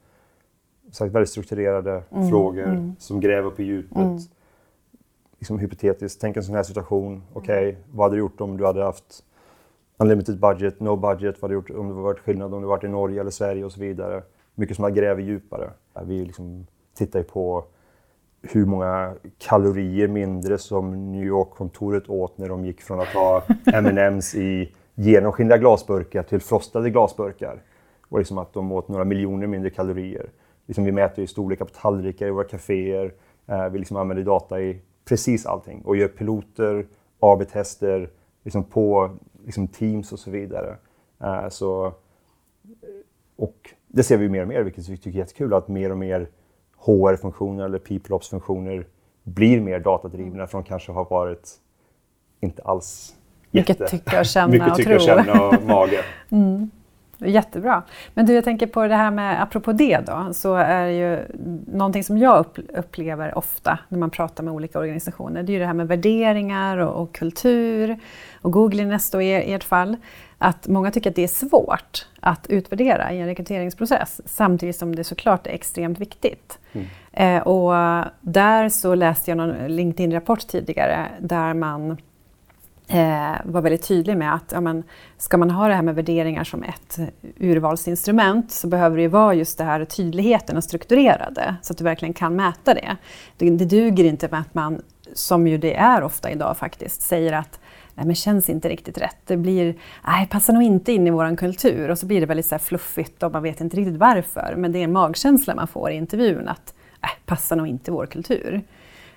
sagt, 0.90 1.14
väldigt 1.14 1.30
strukturerade 1.30 2.02
mm, 2.10 2.28
frågor 2.28 2.68
mm. 2.68 2.96
som 2.98 3.20
gräver 3.20 3.50
på 3.50 3.62
djupet. 3.62 4.30
Mm. 5.42 5.58
Liksom 5.58 5.58
hypotetiskt, 5.58 6.20
tänk 6.20 6.36
en 6.36 6.42
sån 6.42 6.54
här 6.54 6.62
situation. 6.62 7.22
Okej, 7.32 7.68
okay, 7.68 7.82
vad 7.92 8.04
hade 8.04 8.16
du 8.16 8.18
gjort 8.18 8.40
om 8.40 8.56
du 8.56 8.66
hade 8.66 8.84
haft 8.84 9.24
unlimited 9.98 10.38
budget, 10.38 10.80
no 10.80 10.96
budget? 10.96 11.42
Vad 11.42 11.50
hade 11.50 11.54
du 11.54 11.74
gjort 11.74 11.80
om 11.80 11.88
det 11.88 11.94
varit 11.94 12.18
skillnad 12.18 12.54
om 12.54 12.62
du 12.62 12.68
varit 12.68 12.84
i 12.84 12.88
Norge 12.88 13.20
eller 13.20 13.30
Sverige 13.30 13.64
och 13.64 13.72
så 13.72 13.80
vidare. 13.80 14.22
Mycket 14.54 14.76
som 14.76 14.82
man 14.82 14.94
gräver 14.94 15.22
djupare. 15.22 15.70
Vi 16.04 16.24
liksom 16.24 16.66
tittar 16.94 17.18
ju 17.18 17.24
på 17.24 17.64
hur 18.42 18.66
många 18.66 19.14
kalorier 19.38 20.08
mindre 20.08 20.58
som 20.58 21.12
New 21.12 21.24
York-kontoret 21.24 22.08
åt 22.08 22.38
när 22.38 22.48
de 22.48 22.64
gick 22.64 22.82
från 22.82 23.00
att 23.00 23.14
ha 23.14 23.42
M&M's 23.72 24.36
i 24.36 24.74
genomskinliga 24.94 25.58
glasburkar 25.58 26.22
till 26.22 26.40
frostade 26.40 26.90
glasburkar. 26.90 27.62
Och 28.08 28.18
liksom 28.18 28.38
att 28.38 28.52
de 28.52 28.72
åt 28.72 28.88
några 28.88 29.04
miljoner 29.04 29.46
mindre 29.46 29.70
kalorier 29.70 30.30
liksom, 30.66 30.84
vi 30.84 30.92
mäter 30.92 31.20
ju 31.20 31.26
storlekar 31.26 31.64
på 31.64 31.70
tallrikar 31.74 32.26
i 32.26 32.30
våra 32.30 32.44
kaféer. 32.44 33.12
Eh, 33.46 33.68
vi 33.68 33.78
liksom 33.78 33.96
använder 33.96 34.24
data 34.24 34.60
i 34.60 34.80
precis 35.04 35.46
allting 35.46 35.82
och 35.84 35.96
gör 35.96 36.08
piloter, 36.08 36.86
AB-tester 37.20 38.10
liksom 38.42 38.64
på 38.64 39.10
liksom 39.44 39.68
Teams 39.68 40.12
och 40.12 40.18
så 40.18 40.30
vidare. 40.30 40.76
Eh, 41.20 41.48
så, 41.48 41.92
och 43.36 43.74
det 43.88 44.02
ser 44.02 44.16
vi 44.16 44.28
mer 44.28 44.42
och 44.42 44.48
mer, 44.48 44.62
vilket 44.62 44.88
vi 44.88 44.96
tycker 44.96 45.18
är 45.18 45.22
jättekul, 45.22 45.54
att 45.54 45.68
mer 45.68 45.90
och 45.90 45.98
mer 45.98 46.28
HR-funktioner 46.76 47.64
eller 47.64 47.78
PeopleOps-funktioner 47.78 48.86
blir 49.22 49.60
mer 49.60 49.80
datadrivna 49.80 50.46
från 50.46 50.64
kanske 50.64 50.92
har 50.92 51.04
varit 51.04 51.50
inte 52.40 52.62
alls 52.62 53.16
jätte... 53.50 53.72
Mycket 53.72 53.90
tycka 53.90 54.20
och 54.20 54.26
känna 54.26 54.48
mycket 54.52 54.74
tycka 54.74 54.90
och, 54.90 54.96
och 54.96 55.02
känna 55.02 55.48
och 55.48 55.62
mage. 55.62 56.04
mm. 56.30 56.70
Jättebra. 57.24 57.82
Men 58.14 58.26
du, 58.26 58.34
jag 58.34 58.44
tänker 58.44 58.66
på 58.66 58.86
det 58.86 58.94
här 58.94 59.10
med, 59.10 59.42
apropå 59.42 59.72
det 59.72 59.98
då, 60.06 60.28
så 60.32 60.54
är 60.54 60.86
ju 60.86 61.18
någonting 61.66 62.04
som 62.04 62.18
jag 62.18 62.46
upplever 62.76 63.38
ofta 63.38 63.78
när 63.88 63.98
man 63.98 64.10
pratar 64.10 64.44
med 64.44 64.54
olika 64.54 64.78
organisationer, 64.78 65.42
det 65.42 65.50
är 65.50 65.54
ju 65.54 65.60
det 65.60 65.66
här 65.66 65.74
med 65.74 65.88
värderingar 65.88 66.78
och, 66.78 67.02
och 67.02 67.14
kultur 67.14 67.98
och 68.42 68.52
Google 68.52 68.84
Nest 68.84 69.14
och 69.14 69.22
i 69.22 69.52
ert 69.52 69.64
fall, 69.64 69.96
att 70.38 70.68
många 70.68 70.90
tycker 70.90 71.10
att 71.10 71.16
det 71.16 71.24
är 71.24 71.28
svårt 71.28 72.06
att 72.20 72.46
utvärdera 72.46 73.12
i 73.12 73.20
en 73.20 73.26
rekryteringsprocess, 73.26 74.20
samtidigt 74.24 74.76
som 74.76 74.94
det 74.94 75.04
såklart 75.04 75.46
är 75.46 75.50
extremt 75.50 75.98
viktigt. 75.98 76.58
Mm. 76.72 76.86
Eh, 77.12 77.42
och 77.42 77.72
där 78.20 78.68
så 78.68 78.94
läste 78.94 79.30
jag 79.30 79.38
någon 79.38 79.66
LinkedIn-rapport 79.76 80.48
tidigare 80.48 81.08
där 81.20 81.54
man 81.54 81.96
eh, 82.88 83.34
var 83.44 83.62
väldigt 83.62 83.88
tydlig 83.88 84.16
med 84.16 84.34
att 84.34 84.52
ja, 84.52 84.60
men, 84.60 84.82
ska 85.18 85.36
man 85.36 85.50
ha 85.50 85.68
det 85.68 85.74
här 85.74 85.82
med 85.82 85.94
värderingar 85.94 86.44
som 86.44 86.62
ett 86.62 86.98
urvalsinstrument 87.38 88.50
så 88.50 88.66
behöver 88.66 88.96
det 88.96 89.02
ju 89.02 89.08
vara 89.08 89.34
just 89.34 89.58
det 89.58 89.64
här 89.64 89.84
tydligheten 89.84 90.56
och 90.56 90.64
strukturerade 90.64 91.56
så 91.62 91.72
att 91.72 91.78
du 91.78 91.84
verkligen 91.84 92.14
kan 92.14 92.36
mäta 92.36 92.74
det. 92.74 92.96
Det, 93.36 93.50
det 93.50 93.64
duger 93.64 94.04
inte 94.04 94.28
med 94.30 94.40
att 94.40 94.54
man, 94.54 94.82
som 95.12 95.46
ju 95.46 95.58
det 95.58 95.74
är 95.76 96.02
ofta 96.02 96.30
idag 96.30 96.56
faktiskt, 96.56 97.02
säger 97.02 97.32
att 97.32 97.60
nej 97.94 98.06
men 98.06 98.14
känns 98.14 98.50
inte 98.50 98.68
riktigt 98.68 98.98
rätt. 98.98 99.18
Det 99.26 99.36
blir, 99.36 99.74
nej 100.06 100.26
passar 100.26 100.52
nog 100.52 100.62
inte 100.62 100.92
in 100.92 101.06
i 101.06 101.10
vår 101.10 101.36
kultur 101.36 101.90
och 101.90 101.98
så 101.98 102.06
blir 102.06 102.20
det 102.20 102.26
väldigt 102.26 102.46
så 102.46 102.58
fluffigt 102.58 103.22
och 103.22 103.32
man 103.32 103.42
vet 103.42 103.60
inte 103.60 103.76
riktigt 103.76 103.96
varför. 103.96 104.54
Men 104.56 104.72
det 104.72 104.78
är 104.78 104.84
en 104.84 104.92
magkänsla 104.92 105.54
man 105.54 105.68
får 105.68 105.90
i 105.90 105.94
intervjun 105.94 106.48
att 106.48 106.74
nej, 107.02 107.10
passar 107.26 107.56
nog 107.56 107.66
inte 107.66 107.90
vår 107.90 108.06
kultur. 108.06 108.62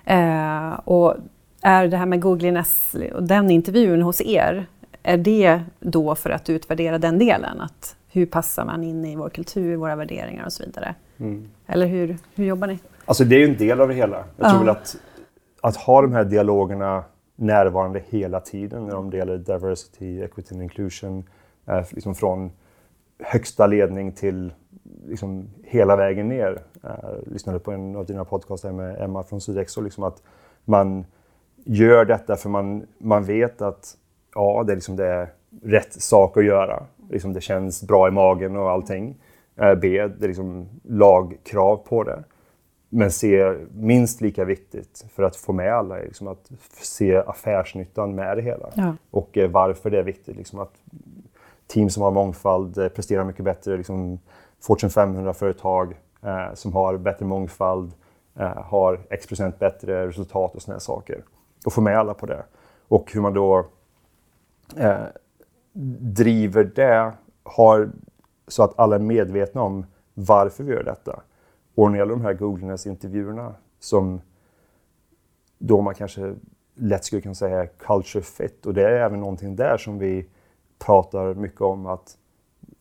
Eh, 0.04 0.70
och 0.70 1.16
är 1.62 1.88
det 1.88 1.96
här 1.96 2.06
med 2.06 2.22
googliness 2.22 2.96
och 3.14 3.22
den 3.22 3.50
intervjun 3.50 4.02
hos 4.02 4.20
er 4.20 4.66
är 5.02 5.16
det 5.16 5.60
då 5.80 6.14
för 6.14 6.30
att 6.30 6.50
utvärdera 6.50 6.98
den 6.98 7.18
delen? 7.18 7.60
Att 7.60 7.96
hur 8.08 8.26
passar 8.26 8.64
man 8.64 8.84
in 8.84 9.04
i 9.04 9.16
vår 9.16 9.28
kultur, 9.28 9.76
våra 9.76 9.96
värderingar 9.96 10.44
och 10.44 10.52
så 10.52 10.64
vidare? 10.64 10.94
Mm. 11.18 11.48
Eller 11.66 11.86
hur, 11.86 12.18
hur 12.34 12.44
jobbar 12.44 12.66
ni? 12.66 12.78
Alltså 13.04 13.24
det 13.24 13.36
är 13.36 13.38
ju 13.38 13.44
en 13.44 13.56
del 13.56 13.80
av 13.80 13.88
det 13.88 13.94
hela. 13.94 14.24
Jag 14.36 14.50
tror 14.50 14.58
väl 14.58 14.68
att, 14.68 14.96
att 15.60 15.76
ha 15.76 16.02
de 16.02 16.12
här 16.12 16.24
dialogerna 16.24 17.04
närvarande 17.36 18.02
hela 18.08 18.40
tiden 18.40 18.84
när 18.84 18.94
de 18.94 19.10
delar 19.10 19.36
diversity, 19.36 20.20
equity 20.20 20.54
and 20.54 20.62
inclusion, 20.62 21.24
eh, 21.66 21.84
liksom 21.90 22.14
från 22.14 22.50
högsta 23.18 23.66
ledning 23.66 24.12
till 24.12 24.52
liksom 25.06 25.48
hela 25.64 25.96
vägen 25.96 26.28
ner. 26.28 26.62
Jag 26.82 26.92
eh, 26.92 27.32
lyssnade 27.32 27.58
på 27.58 27.72
en 27.72 27.96
av 27.96 28.06
dina 28.06 28.24
podcaster 28.24 28.72
med 28.72 29.00
Emma 29.00 29.22
från 29.22 29.40
Sydexo, 29.40 29.80
liksom 29.80 30.04
att 30.04 30.22
man 30.64 31.04
gör 31.66 32.04
detta 32.04 32.36
för 32.36 32.48
man, 32.48 32.86
man 32.98 33.24
vet 33.24 33.62
att 33.62 33.96
ja, 34.34 34.64
det, 34.66 34.72
är 34.72 34.76
liksom 34.76 34.96
det 34.96 35.06
är 35.06 35.28
rätt 35.62 35.92
sak 35.92 36.36
att 36.36 36.44
göra. 36.44 36.82
Liksom 37.10 37.32
det 37.32 37.40
känns 37.40 37.82
bra 37.82 38.08
i 38.08 38.10
magen 38.10 38.56
och 38.56 38.70
allting. 38.70 39.16
Eh, 39.56 39.74
B, 39.74 40.08
det 40.18 40.24
är 40.24 40.28
liksom 40.28 40.68
lagkrav 40.82 41.76
på 41.76 42.02
det. 42.04 42.24
Men 42.88 43.10
C, 43.10 43.54
minst 43.74 44.20
lika 44.20 44.44
viktigt 44.44 45.06
för 45.14 45.22
att 45.22 45.36
få 45.36 45.52
med 45.52 45.74
alla, 45.74 45.98
är 45.98 46.04
liksom 46.04 46.28
att 46.28 46.50
se 46.80 47.16
affärsnyttan 47.16 48.14
med 48.14 48.36
det 48.36 48.42
hela. 48.42 48.70
Ja. 48.74 48.94
Och 49.10 49.38
eh, 49.38 49.50
varför 49.50 49.90
det 49.90 49.98
är 49.98 50.02
viktigt. 50.02 50.36
Liksom 50.36 50.58
att 50.58 50.72
team 51.66 51.90
som 51.90 52.02
har 52.02 52.10
mångfald 52.10 52.78
eh, 52.78 52.88
presterar 52.88 53.24
mycket 53.24 53.44
bättre. 53.44 53.76
Liksom 53.76 54.18
Fortune 54.60 54.90
500-företag 54.90 55.94
eh, 56.22 56.54
som 56.54 56.72
har 56.72 56.96
bättre 56.96 57.26
mångfald 57.26 57.92
eh, 58.38 58.62
har 58.64 59.00
X 59.10 59.26
procent 59.26 59.58
bättre 59.58 60.06
resultat 60.06 60.54
och 60.54 60.62
sådana 60.62 60.80
saker. 60.80 61.22
Och 61.66 61.72
få 61.72 61.80
med 61.80 61.98
alla 61.98 62.14
på 62.14 62.26
det. 62.26 62.44
Och 62.88 63.12
hur 63.12 63.20
man 63.20 63.34
då 63.34 63.66
eh, 64.76 65.04
driver 65.98 66.64
det 66.64 67.12
har, 67.42 67.90
så 68.48 68.62
att 68.62 68.78
alla 68.78 68.96
är 68.96 69.00
medvetna 69.00 69.62
om 69.62 69.86
varför 70.14 70.64
vi 70.64 70.72
gör 70.72 70.82
detta. 70.82 71.22
Och 71.74 71.86
när 71.86 71.92
det 71.92 71.98
gäller 71.98 72.12
de 72.12 72.20
här 72.20 72.34
Googleness-intervjuerna 72.34 73.54
som 73.80 74.20
då 75.58 75.80
man 75.80 75.94
kanske 75.94 76.34
lätt 76.74 77.04
skulle 77.04 77.22
kunna 77.22 77.34
säga 77.34 77.66
culture 77.66 78.24
fit 78.24 78.66
och 78.66 78.74
det 78.74 78.82
är 78.82 78.92
även 78.92 79.20
någonting 79.20 79.56
där 79.56 79.76
som 79.76 79.98
vi 79.98 80.26
pratar 80.78 81.34
mycket 81.34 81.60
om 81.60 81.86
att 81.86 82.16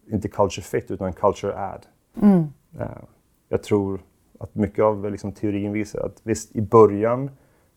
inte 0.07 0.27
culture 0.27 0.63
fit 0.63 0.91
utan 0.91 1.13
culture 1.13 1.57
add. 1.57 1.85
Mm. 2.21 2.39
Uh, 2.79 3.03
jag 3.49 3.63
tror 3.63 3.99
att 4.39 4.55
mycket 4.55 4.83
av 4.83 5.11
liksom, 5.11 5.31
teorin 5.31 5.71
visar 5.71 5.99
att 6.05 6.21
visst 6.23 6.55
i 6.55 6.61
början 6.61 7.29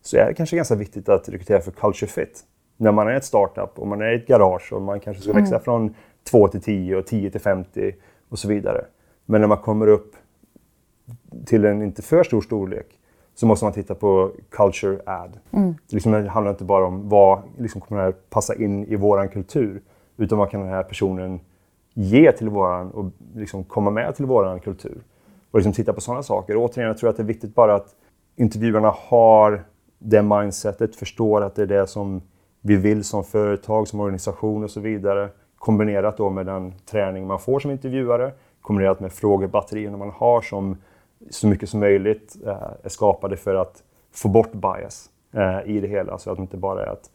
så 0.02 0.16
är 0.16 0.26
det 0.26 0.34
kanske 0.34 0.56
ganska 0.56 0.74
viktigt 0.74 1.08
att 1.08 1.28
rekrytera 1.28 1.60
för 1.60 1.70
culture 1.70 2.10
fit. 2.10 2.44
När 2.76 2.92
man 2.92 3.08
är 3.08 3.12
ett 3.12 3.24
startup 3.24 3.78
och 3.78 3.86
man 3.86 4.00
är 4.00 4.12
ett 4.12 4.26
garage 4.26 4.72
och 4.72 4.82
man 4.82 5.00
kanske 5.00 5.22
ska 5.22 5.32
växa 5.32 5.54
mm. 5.54 5.64
från 5.64 5.94
2 6.30 6.48
till 6.48 6.62
10 6.62 6.96
och 6.96 7.06
10 7.06 7.30
till 7.30 7.40
50 7.40 7.94
och 8.28 8.38
så 8.38 8.48
vidare. 8.48 8.84
Men 9.26 9.40
när 9.40 9.48
man 9.48 9.58
kommer 9.58 9.86
upp 9.86 10.14
till 11.46 11.64
en 11.64 11.82
inte 11.82 12.02
för 12.02 12.22
stor 12.22 12.40
storlek 12.40 12.86
så 13.34 13.46
måste 13.46 13.64
man 13.64 13.72
titta 13.72 13.94
på 13.94 14.32
culture 14.50 15.00
add. 15.06 15.38
Mm. 15.50 15.74
Liksom, 15.88 16.12
det 16.12 16.28
handlar 16.28 16.50
inte 16.50 16.64
bara 16.64 16.86
om 16.86 17.08
vad 17.08 17.42
liksom, 17.58 17.80
kommer 17.80 18.08
att 18.08 18.30
passa 18.30 18.54
in 18.54 18.84
i 18.84 18.96
våran 18.96 19.28
kultur 19.28 19.82
utan 20.16 20.38
vad 20.38 20.50
kan 20.50 20.60
den 20.60 20.70
här 20.70 20.82
personen 20.82 21.40
ge 21.94 22.32
till 22.32 22.48
våran 22.48 22.90
och 22.90 23.04
liksom 23.34 23.64
komma 23.64 23.90
med 23.90 24.16
till 24.16 24.26
våran 24.26 24.60
kultur. 24.60 25.00
Och 25.50 25.58
liksom 25.58 25.72
titta 25.72 25.92
på 25.92 26.00
sådana 26.00 26.22
saker. 26.22 26.56
Och 26.56 26.62
återigen, 26.62 26.88
jag 26.88 26.98
tror 26.98 27.10
att 27.10 27.16
det 27.16 27.22
är 27.22 27.26
viktigt 27.26 27.54
bara 27.54 27.74
att 27.74 27.94
intervjuarna 28.36 28.94
har 28.96 29.64
det 29.98 30.22
mindsetet, 30.22 30.96
förstår 30.96 31.42
att 31.42 31.54
det 31.54 31.62
är 31.62 31.66
det 31.66 31.86
som 31.86 32.22
vi 32.60 32.76
vill 32.76 33.04
som 33.04 33.24
företag, 33.24 33.88
som 33.88 34.00
organisation 34.00 34.64
och 34.64 34.70
så 34.70 34.80
vidare. 34.80 35.28
Kombinerat 35.58 36.16
då 36.16 36.30
med 36.30 36.46
den 36.46 36.74
träning 36.90 37.26
man 37.26 37.38
får 37.38 37.60
som 37.60 37.70
intervjuare, 37.70 38.32
kombinerat 38.60 39.00
med 39.00 39.12
frågebatterierna 39.12 39.96
man 39.96 40.10
har 40.10 40.40
som 40.40 40.76
så 41.30 41.46
mycket 41.46 41.68
som 41.68 41.80
möjligt 41.80 42.36
eh, 42.46 42.70
är 42.82 42.88
skapade 42.88 43.36
för 43.36 43.54
att 43.54 43.82
få 44.12 44.28
bort 44.28 44.52
bias 44.52 45.10
eh, 45.32 45.70
i 45.70 45.80
det 45.80 45.88
hela. 45.88 46.18
Så 46.18 46.30
att 46.30 46.36
det 46.36 46.42
inte 46.42 46.56
bara 46.56 46.86
är 46.86 46.92
att 46.92 47.10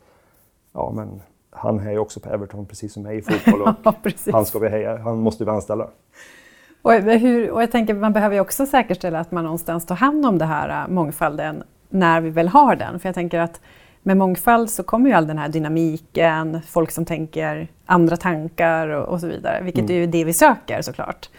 ja, 0.74 0.92
men 0.96 1.22
han 1.50 1.80
hejar 1.80 2.00
också 2.00 2.20
på 2.20 2.30
Everton 2.30 2.66
precis 2.66 2.94
som 2.94 3.04
mig 3.04 3.18
i 3.18 3.22
fotboll 3.22 3.62
och 3.68 3.76
ja, 3.84 3.94
han, 4.32 4.46
ska 4.46 4.60
vi 4.60 4.70
heja, 4.70 4.98
han 4.98 5.18
måste 5.18 5.46
vi 5.46 5.52
anställa. 5.52 5.88
Och, 6.82 6.94
hur, 6.94 7.52
och 7.52 7.62
jag 7.62 7.72
tänker 7.72 7.94
man 7.94 8.14
behöver 8.14 8.36
ju 8.36 8.42
också 8.42 8.66
säkerställa 8.66 9.20
att 9.20 9.32
man 9.32 9.44
någonstans 9.44 9.86
tar 9.86 9.96
hand 9.96 10.26
om 10.26 10.38
det 10.38 10.46
här 10.46 10.84
äh, 10.84 10.88
mångfalden 10.94 11.64
när 11.94 12.22
vi 12.22 12.30
väl 12.30 12.48
har 12.48 12.76
den. 12.76 13.00
För 13.00 13.10
jag 13.10 13.16
tänker 13.16 13.40
att 13.40 13.62
med 14.04 14.18
mångfald 14.18 14.70
så 14.70 14.84
kommer 14.84 15.10
ju 15.10 15.16
all 15.16 15.28
den 15.28 15.38
här 15.38 15.50
dynamiken, 15.50 16.62
folk 16.68 16.92
som 16.92 17.06
tänker 17.06 17.68
andra 17.86 18.18
tankar 18.18 18.88
och, 18.88 19.08
och 19.08 19.20
så 19.20 19.28
vidare, 19.28 19.62
vilket 19.64 19.82
mm. 19.82 19.96
är 19.96 20.00
ju 20.00 20.08
det 20.08 20.24
vi 20.24 20.34
söker 20.34 20.82
såklart. 20.82 21.30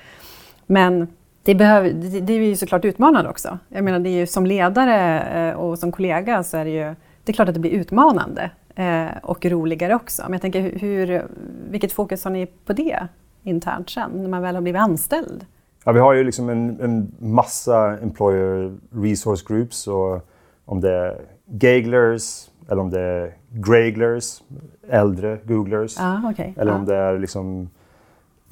Men 0.67 1.09
det, 1.43 1.55
behöver, 1.55 1.91
det, 1.91 2.21
det 2.21 2.33
är 2.33 2.39
ju 2.39 2.57
såklart 2.57 2.85
utmanande 2.85 3.31
också. 3.31 3.59
Jag 3.69 3.85
menar, 3.85 3.99
det 3.99 4.09
är 4.09 4.19
ju 4.19 4.27
som 4.27 4.47
ledare 4.47 5.21
äh, 5.51 5.55
och 5.55 5.79
som 5.79 5.93
kollega 5.93 6.43
så 6.43 6.57
är 6.57 6.65
det 6.65 6.71
ju 6.71 6.95
det 7.25 7.33
är 7.33 7.35
klart 7.35 7.49
att 7.49 7.55
det 7.55 7.61
blir 7.61 7.71
utmanande 7.71 8.51
eh, 8.75 9.07
och 9.23 9.45
roligare 9.47 9.95
också. 9.95 10.23
Men 10.23 10.33
jag 10.33 10.43
tänker, 10.43 10.79
hur, 10.79 11.27
vilket 11.71 11.93
fokus 11.93 12.25
har 12.25 12.31
ni 12.31 12.47
på 12.47 12.73
det 12.73 13.09
internt 13.43 13.91
sen, 13.91 14.11
när 14.15 14.29
man 14.29 14.43
väl 14.43 14.55
har 14.55 14.63
blivit 14.63 14.81
anställd? 14.81 15.47
Ja, 15.85 15.93
vi 15.93 16.01
har 16.01 16.13
ju 16.13 16.25
liksom 16.25 16.49
en, 16.49 16.81
en 16.81 17.15
massa 17.19 17.99
employer 17.99 18.75
resource 18.91 19.45
groups. 19.49 19.87
Och 19.87 20.29
om 20.65 20.81
det 20.81 20.91
är 20.91 21.21
Gaglers 21.47 22.51
eller 22.69 22.83
om 22.83 22.91
det 22.91 23.01
är 23.01 23.35
Graglers, 23.51 24.43
äldre 24.89 25.39
Googlers. 25.45 25.97
Ah, 25.99 26.31
okay. 26.31 26.53
Eller 26.57 26.73
ah. 26.73 26.75
om 26.75 26.85
det 26.85 26.97
är 26.97 27.19
liksom 27.19 27.69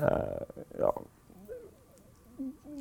uh, 0.01 0.07
ja, 0.79 1.01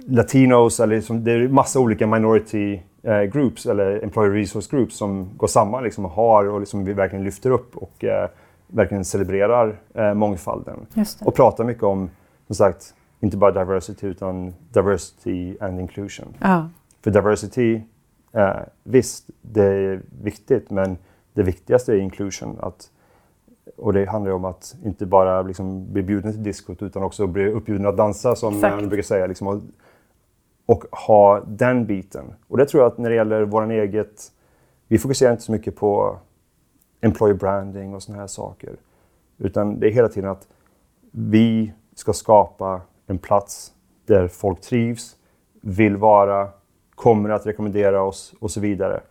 Latinos, 0.08 0.80
eller 0.80 0.96
liksom, 0.96 1.24
det 1.24 1.32
är 1.32 1.48
massa 1.48 1.80
olika 1.80 2.08
minority 2.08 2.82
eh, 3.04 3.22
groups 3.22 3.66
eller 3.66 4.04
employer 4.04 4.32
resource 4.32 4.70
groups 4.72 4.98
som 4.98 5.30
går 5.38 5.48
samman 5.48 5.84
liksom, 5.84 6.06
och 6.06 6.12
har 6.12 6.50
och 6.50 6.60
liksom, 6.60 6.86
vi 6.86 6.94
verkligen 6.94 7.26
lyfter 7.26 7.50
upp 7.50 7.78
och 7.78 8.04
eh, 8.04 8.30
verkligen 8.68 9.06
celebrerar 9.06 9.76
mångfalden. 10.14 10.86
Och 11.22 11.36
pratar 11.36 11.64
mycket 11.64 11.84
om, 11.84 12.10
som 12.48 12.56
sagt, 12.56 12.94
inte 13.20 13.38
bara 13.38 13.52
diversity 13.52 14.08
utan 14.08 14.54
diversity 14.74 15.58
and 15.60 15.80
inclusion. 15.80 16.34
Ja. 16.40 16.70
För 17.04 17.12
diversity, 17.12 17.82
eh, 18.32 18.60
visst, 18.84 19.30
det 19.42 19.64
är 19.64 20.02
viktigt 20.22 20.70
men 20.70 20.98
det 21.34 21.44
viktigaste 21.44 21.94
är 21.94 21.98
inclusion. 21.98 22.58
Att, 22.62 22.92
och 23.78 23.94
det 23.94 24.06
handlar 24.06 24.32
om 24.32 24.46
att 24.46 24.76
inte 24.84 25.06
bara 25.06 25.42
liksom 25.42 25.94
bli 25.94 26.04
bjuden 26.04 26.32
till 26.32 26.44
diskot 26.44 26.82
utan 26.82 27.04
också 27.04 27.28
bli 27.28 27.52
uppbjuden 27.52 27.86
att 27.86 27.98
dansa 27.98 28.36
som 28.36 28.54
Exakt. 28.54 28.76
man 28.76 28.90
brukar 28.90 29.04
säga. 29.04 29.28
Liksom, 29.28 29.48
och, 29.48 29.62
och 30.66 30.84
ha 30.92 31.40
den 31.48 31.86
biten. 31.86 32.34
Och 32.48 32.58
det 32.58 32.66
tror 32.66 32.84
jag 32.84 32.92
att 32.92 32.98
när 32.98 33.10
det 33.10 33.16
gäller 33.16 33.42
våran 33.42 33.72
eget, 33.72 34.32
vi 34.88 34.98
fokuserar 34.98 35.32
inte 35.32 35.44
så 35.44 35.52
mycket 35.52 35.76
på 35.76 36.18
employer 37.02 37.34
branding 37.34 37.94
och 37.94 38.04
sådana 38.04 38.22
här 38.22 38.28
saker. 38.28 38.76
Utan 39.38 39.80
det 39.80 39.88
är 39.88 39.92
hela 39.92 40.10
tiden 40.10 40.30
att 40.30 40.48
vi 41.12 41.74
ska 41.96 42.14
skapa 42.14 42.82
en 43.08 43.18
plats 43.18 43.74
där 44.06 44.28
folk 44.28 44.62
trivs, 44.62 45.16
vill 45.62 45.98
vara, 45.98 46.50
kommer 47.02 47.30
att 47.30 47.46
rekommendera 47.46 48.02
oss 48.02 48.34
och 48.40 48.52
så 48.52 48.60
vidare. 48.60 49.02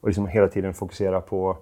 Och 0.00 0.08
liksom 0.08 0.26
hela 0.26 0.48
tiden 0.48 0.74
fokusera 0.74 1.20
på 1.20 1.56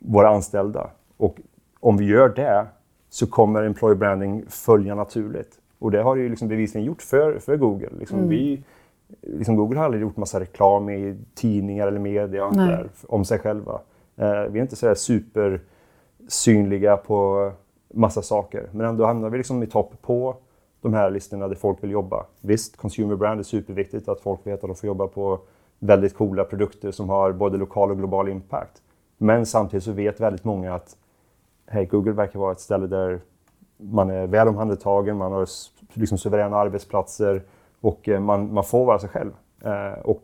våra 0.00 0.28
anställda. 0.28 0.90
Och 1.16 1.36
om 1.80 1.96
vi 1.96 2.04
gör 2.04 2.28
det 2.28 2.66
så 3.08 3.26
kommer 3.26 3.62
employer 3.62 3.94
branding 3.94 4.44
följa 4.48 4.94
naturligt. 4.94 5.58
Och 5.78 5.90
det 5.90 6.02
har 6.02 6.16
det 6.16 6.22
ju 6.22 6.28
liksom 6.28 6.48
bevisligen 6.48 6.86
gjort 6.86 7.02
för, 7.02 7.38
för 7.38 7.56
Google. 7.56 7.90
Liksom 7.98 8.18
mm. 8.18 8.30
vi, 8.30 8.62
liksom 9.22 9.56
Google 9.56 9.78
har 9.78 9.84
aldrig 9.84 10.02
gjort 10.02 10.16
massa 10.16 10.40
reklam 10.40 10.90
i 10.90 11.16
tidningar 11.34 11.88
eller 11.88 12.00
media 12.00 12.50
där, 12.50 12.88
om 13.08 13.24
sig 13.24 13.38
själva. 13.38 13.80
Eh, 14.16 14.42
vi 14.42 14.58
är 14.58 14.62
inte 14.62 14.76
så 14.76 14.94
supersynliga 14.94 16.96
på 16.96 17.50
massa 17.94 18.22
saker, 18.22 18.68
men 18.72 18.86
ändå 18.86 19.06
hamnar 19.06 19.30
vi 19.30 19.36
liksom 19.36 19.62
i 19.62 19.66
topp 19.66 19.92
på 20.02 20.36
de 20.90 20.96
här 20.96 21.10
listorna 21.10 21.48
där 21.48 21.54
folk 21.54 21.82
vill 21.82 21.90
jobba. 21.90 22.26
Visst, 22.40 22.76
consumer 22.76 23.16
brand 23.16 23.40
är 23.40 23.44
superviktigt, 23.44 24.08
att 24.08 24.20
folk 24.20 24.46
vet 24.46 24.54
att 24.64 24.68
de 24.68 24.74
får 24.74 24.86
jobba 24.86 25.06
på 25.06 25.40
väldigt 25.78 26.14
coola 26.14 26.44
produkter 26.44 26.90
som 26.90 27.08
har 27.08 27.32
både 27.32 27.56
lokal 27.56 27.90
och 27.90 27.96
global 27.96 28.28
impact. 28.28 28.82
Men 29.18 29.46
samtidigt 29.46 29.84
så 29.84 29.92
vet 29.92 30.20
väldigt 30.20 30.44
många 30.44 30.74
att 30.74 30.96
hey, 31.66 31.84
Google 31.84 32.12
verkar 32.12 32.38
vara 32.38 32.52
ett 32.52 32.60
ställe 32.60 32.86
där 32.86 33.20
man 33.76 34.10
är 34.10 34.26
väl 34.26 34.48
omhändertagen, 34.48 35.16
man 35.16 35.32
har 35.32 35.48
liksom 35.92 36.18
suveräna 36.18 36.56
arbetsplatser 36.56 37.42
och 37.80 38.08
eh, 38.08 38.20
man, 38.20 38.52
man 38.54 38.64
får 38.64 38.84
vara 38.84 38.98
sig 38.98 39.08
själv. 39.08 39.32
Eh, 39.64 40.00
och 40.04 40.22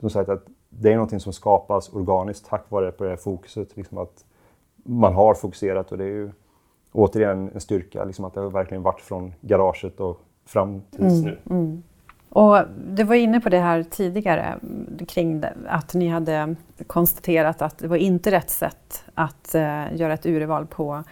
som 0.00 0.10
sagt 0.10 0.28
att 0.28 0.44
det 0.68 0.90
är 0.92 0.94
någonting 0.94 1.20
som 1.20 1.32
skapas 1.32 1.92
organiskt 1.92 2.46
tack 2.46 2.70
vare 2.70 2.92
på 2.92 3.04
det 3.04 3.10
här 3.10 3.16
fokuset. 3.16 3.76
Liksom 3.76 3.98
att 3.98 4.24
man 4.76 5.14
har 5.14 5.34
fokuserat 5.34 5.92
och 5.92 5.98
det 5.98 6.04
är 6.04 6.08
ju 6.08 6.30
återigen 6.92 7.50
en 7.54 7.60
styrka 7.60 8.04
liksom 8.04 8.24
att 8.24 8.34
det 8.34 8.40
har 8.40 8.50
verkligen 8.50 8.82
varit 8.82 9.00
från 9.00 9.32
garaget 9.40 10.00
och 10.00 10.20
fram 10.46 10.82
tills 10.90 11.12
mm, 11.12 11.24
nu. 11.24 11.38
Mm. 11.50 11.82
Och 12.28 12.58
du 12.90 13.04
var 13.04 13.14
inne 13.14 13.40
på 13.40 13.48
det 13.48 13.58
här 13.58 13.82
tidigare 13.82 14.58
kring 15.08 15.44
att 15.68 15.94
ni 15.94 16.08
hade 16.08 16.56
konstaterat 16.86 17.62
att 17.62 17.78
det 17.78 17.88
var 17.88 17.96
inte 17.96 18.30
rätt 18.30 18.50
sätt 18.50 19.04
att 19.14 19.52
uh, 19.54 19.96
göra 19.96 20.12
ett 20.12 20.26
urval 20.26 20.66
på 20.66 21.04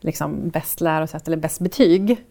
liksom 0.00 0.48
bäst 0.48 0.80
lärosäte 0.80 1.28
eller 1.28 1.36
bäst 1.36 1.60
betyg. 1.60 2.24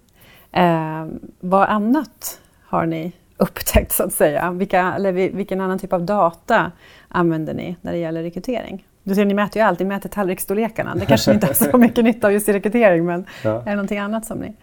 Eh, 0.52 1.06
vad 1.40 1.70
annat 1.70 2.42
har 2.66 2.86
ni 2.86 3.12
upptäckt 3.38 3.92
så 3.92 4.04
att 4.04 4.14
säga? 4.14 4.52
Vilka, 4.52 4.94
eller 4.94 5.12
vilken 5.12 5.62
annan 5.62 5.80
typ 5.80 5.94
av 5.94 6.06
data 6.06 6.72
använder 7.08 7.54
ni 7.54 7.76
när 7.82 7.92
det 7.92 7.98
gäller 7.98 8.24
rekrytering? 8.24 8.86
Du 9.08 9.16
ser, 9.16 9.26
ni 9.26 9.34
mäter 9.34 9.62
ju 9.62 9.68
allt, 9.68 9.80
ni 9.80 9.86
mäter 9.86 10.10
tallriksstorlekarna. 10.10 10.96
Det 10.96 11.06
kanske 11.06 11.34
inte 11.34 11.48
har 11.48 11.54
så 11.54 11.78
mycket 11.78 12.04
nytta 12.04 12.28
av 12.28 12.34
just 12.34 12.50
i 12.50 12.54
rekrytering, 12.54 13.06
men 13.06 13.26
ja. 13.44 13.50
är 13.50 13.66
det 13.66 13.76
någonting 13.76 14.00
annat 14.00 14.26
som 14.26 14.40
ni... 14.40 14.56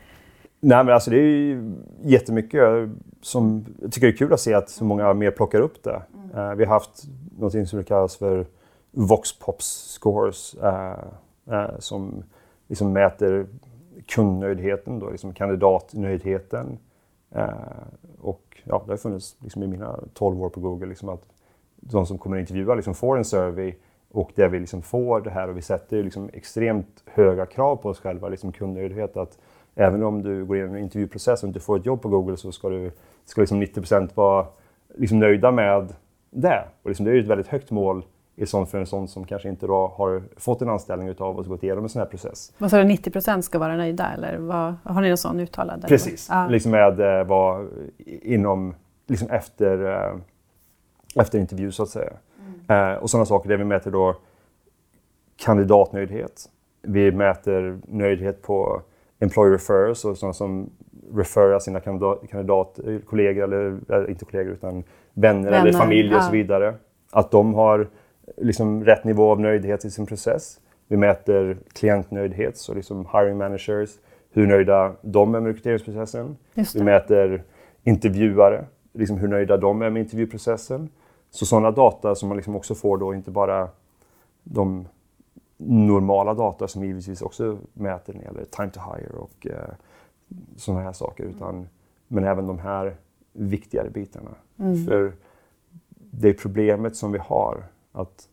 Nej, 0.60 0.84
men 0.84 0.94
alltså 0.94 1.10
det 1.10 1.16
är 1.16 1.20
ju 1.20 1.74
jättemycket 2.02 2.62
som 3.22 3.64
jag 3.82 3.92
tycker 3.92 4.08
är 4.08 4.12
kul 4.12 4.32
att 4.32 4.40
se 4.40 4.54
att 4.54 4.70
så 4.70 4.84
många 4.84 5.14
mer 5.14 5.30
plockar 5.30 5.60
upp 5.60 5.82
det. 5.82 6.02
Mm. 6.14 6.50
Uh, 6.50 6.54
vi 6.54 6.64
har 6.64 6.72
haft 6.72 7.04
något 7.38 7.68
som 7.68 7.84
kallas 7.84 8.16
för 8.16 8.46
Voxpops 8.90 9.98
scores 10.00 10.56
uh, 10.62 10.94
uh, 11.52 11.78
som 11.78 12.22
liksom 12.68 12.92
mäter 12.92 13.46
kundnöjdheten, 14.06 14.98
då, 14.98 15.10
liksom 15.10 15.34
kandidatnöjdheten. 15.34 16.78
och 18.20 18.62
ja, 18.64 18.82
det 18.86 18.92
har 18.92 18.96
funnits 18.96 19.36
liksom 19.40 19.62
i 19.62 19.66
mina 19.66 19.98
12 20.14 20.42
år 20.42 20.48
på 20.48 20.60
Google 20.60 20.86
liksom 20.86 21.08
att 21.08 21.22
de 21.76 22.06
som 22.06 22.18
kommer 22.18 22.36
att 22.36 22.40
intervjua 22.40 22.74
liksom 22.74 22.94
får 22.94 23.18
en 23.18 23.24
survey 23.24 23.74
och 24.14 24.30
där 24.34 24.48
vi 24.48 24.60
liksom 24.60 24.82
får 24.82 25.20
det 25.20 25.30
här 25.30 25.48
och 25.48 25.56
vi 25.56 25.62
sätter 25.62 26.02
liksom 26.02 26.30
extremt 26.32 27.02
höga 27.06 27.46
krav 27.46 27.76
på 27.76 27.88
oss 27.88 28.00
själva, 28.00 28.28
liksom 28.28 28.52
kundnöjdhet. 28.52 29.16
Att 29.16 29.38
även 29.74 30.02
om 30.02 30.22
du 30.22 30.44
går 30.44 30.56
igenom 30.56 30.74
en 30.74 30.82
intervjuprocess 30.82 31.42
och 31.42 31.46
inte 31.46 31.60
får 31.60 31.76
ett 31.76 31.86
jobb 31.86 32.02
på 32.02 32.08
Google 32.08 32.36
så 32.36 32.52
ska, 32.52 32.68
du, 32.68 32.90
ska 33.24 33.40
liksom 33.40 33.62
90% 33.62 34.10
vara 34.14 34.46
liksom 34.94 35.18
nöjda 35.18 35.50
med 35.50 35.94
det. 36.30 36.64
Och 36.82 36.90
liksom 36.90 37.06
det 37.06 37.12
är 37.12 37.14
ju 37.14 37.20
ett 37.20 37.28
väldigt 37.28 37.46
högt 37.46 37.70
mål 37.70 38.04
i 38.36 38.46
sånt 38.46 38.70
för 38.70 38.78
en 38.78 38.86
sån 38.86 39.08
som 39.08 39.24
kanske 39.24 39.48
inte 39.48 39.66
har 39.66 40.22
fått 40.36 40.62
en 40.62 40.68
anställning 40.68 41.08
utav 41.08 41.38
oss 41.38 41.46
gått 41.46 41.62
igenom 41.62 41.84
en 41.84 41.88
sån 41.88 42.00
här 42.00 42.06
process. 42.06 42.52
Vad 42.58 42.70
sa 42.70 42.76
du, 42.76 42.84
90% 42.84 43.40
ska 43.40 43.58
vara 43.58 43.76
nöjda 43.76 44.12
eller 44.12 44.36
vad, 44.36 44.74
har 44.84 45.00
ni 45.00 45.08
någon 45.08 45.16
sån 45.16 45.40
uttalad? 45.40 45.84
Precis, 45.88 46.28
ja. 46.30 46.48
liksom 46.48 46.72
med 46.72 47.00
eh, 47.00 47.26
vad 47.26 47.68
inom, 48.06 48.74
liksom 49.06 49.30
efter, 49.30 49.92
eh, 49.92 50.16
efter 51.16 51.38
intervju 51.38 51.72
så 51.72 51.82
att 51.82 51.88
säga. 51.88 52.12
Eh, 52.68 52.92
och 52.92 53.10
sådana 53.10 53.26
saker 53.26 53.48
där 53.48 53.56
vi 53.56 53.64
mäter 53.64 53.90
då 53.90 54.16
kandidatnöjdhet. 55.36 56.50
Vi 56.82 57.12
mäter 57.12 57.78
nöjdhet 57.88 58.42
på 58.42 58.82
employer 59.18 59.52
referrals 59.52 60.04
och 60.04 60.18
sådana 60.18 60.32
som 60.32 60.70
referrar 61.14 61.58
sina 61.58 61.80
kandidat, 61.80 62.20
kandidatkollegor, 62.30 63.44
eller 63.44 64.10
inte 64.10 64.24
kollegor 64.24 64.52
utan 64.52 64.84
vänner, 65.14 65.50
vänner 65.50 65.60
eller 65.60 65.72
familj 65.72 66.14
och 66.14 66.22
så 66.22 66.32
vidare. 66.32 66.74
Att 67.12 67.30
de 67.30 67.54
har 67.54 67.88
liksom 68.36 68.84
rätt 68.84 69.04
nivå 69.04 69.30
av 69.30 69.40
nöjdhet 69.40 69.84
i 69.84 69.90
sin 69.90 70.06
process. 70.06 70.60
Vi 70.88 70.96
mäter 70.96 71.56
klientnöjdhet, 71.72 72.56
så 72.56 72.74
liksom 72.74 73.06
hiring 73.12 73.38
managers, 73.38 73.90
hur 74.32 74.46
nöjda 74.46 74.92
de 75.02 75.34
är 75.34 75.40
med 75.40 75.48
rekryteringsprocessen. 75.48 76.36
Vi 76.74 76.82
mäter 76.82 77.42
intervjuare, 77.82 78.64
liksom 78.92 79.18
hur 79.18 79.28
nöjda 79.28 79.56
de 79.56 79.82
är 79.82 79.90
med 79.90 80.00
intervjuprocessen. 80.00 80.88
Så 81.34 81.46
sådana 81.46 81.70
data 81.70 82.14
som 82.14 82.28
man 82.28 82.36
liksom 82.36 82.56
också 82.56 82.74
får 82.74 82.98
då, 82.98 83.14
inte 83.14 83.30
bara 83.30 83.68
de 84.42 84.88
normala 85.56 86.34
data 86.34 86.68
som 86.68 86.84
givetvis 86.84 87.22
också 87.22 87.58
mäter 87.72 88.12
när 88.12 88.20
det 88.20 88.26
gäller 88.26 88.44
time 88.44 88.70
to 88.70 88.80
hire 88.80 89.12
och 89.12 89.46
eh, 89.46 89.74
sådana 90.56 90.82
här 90.82 90.92
saker. 90.92 91.24
Utan, 91.24 91.68
men 92.08 92.24
även 92.24 92.46
de 92.46 92.58
här 92.58 92.96
viktigare 93.32 93.90
bitarna. 93.90 94.30
Mm. 94.58 94.84
För 94.84 95.12
det 96.10 96.34
problemet 96.34 96.96
som 96.96 97.12
vi 97.12 97.18
har, 97.18 97.64
att 97.92 98.28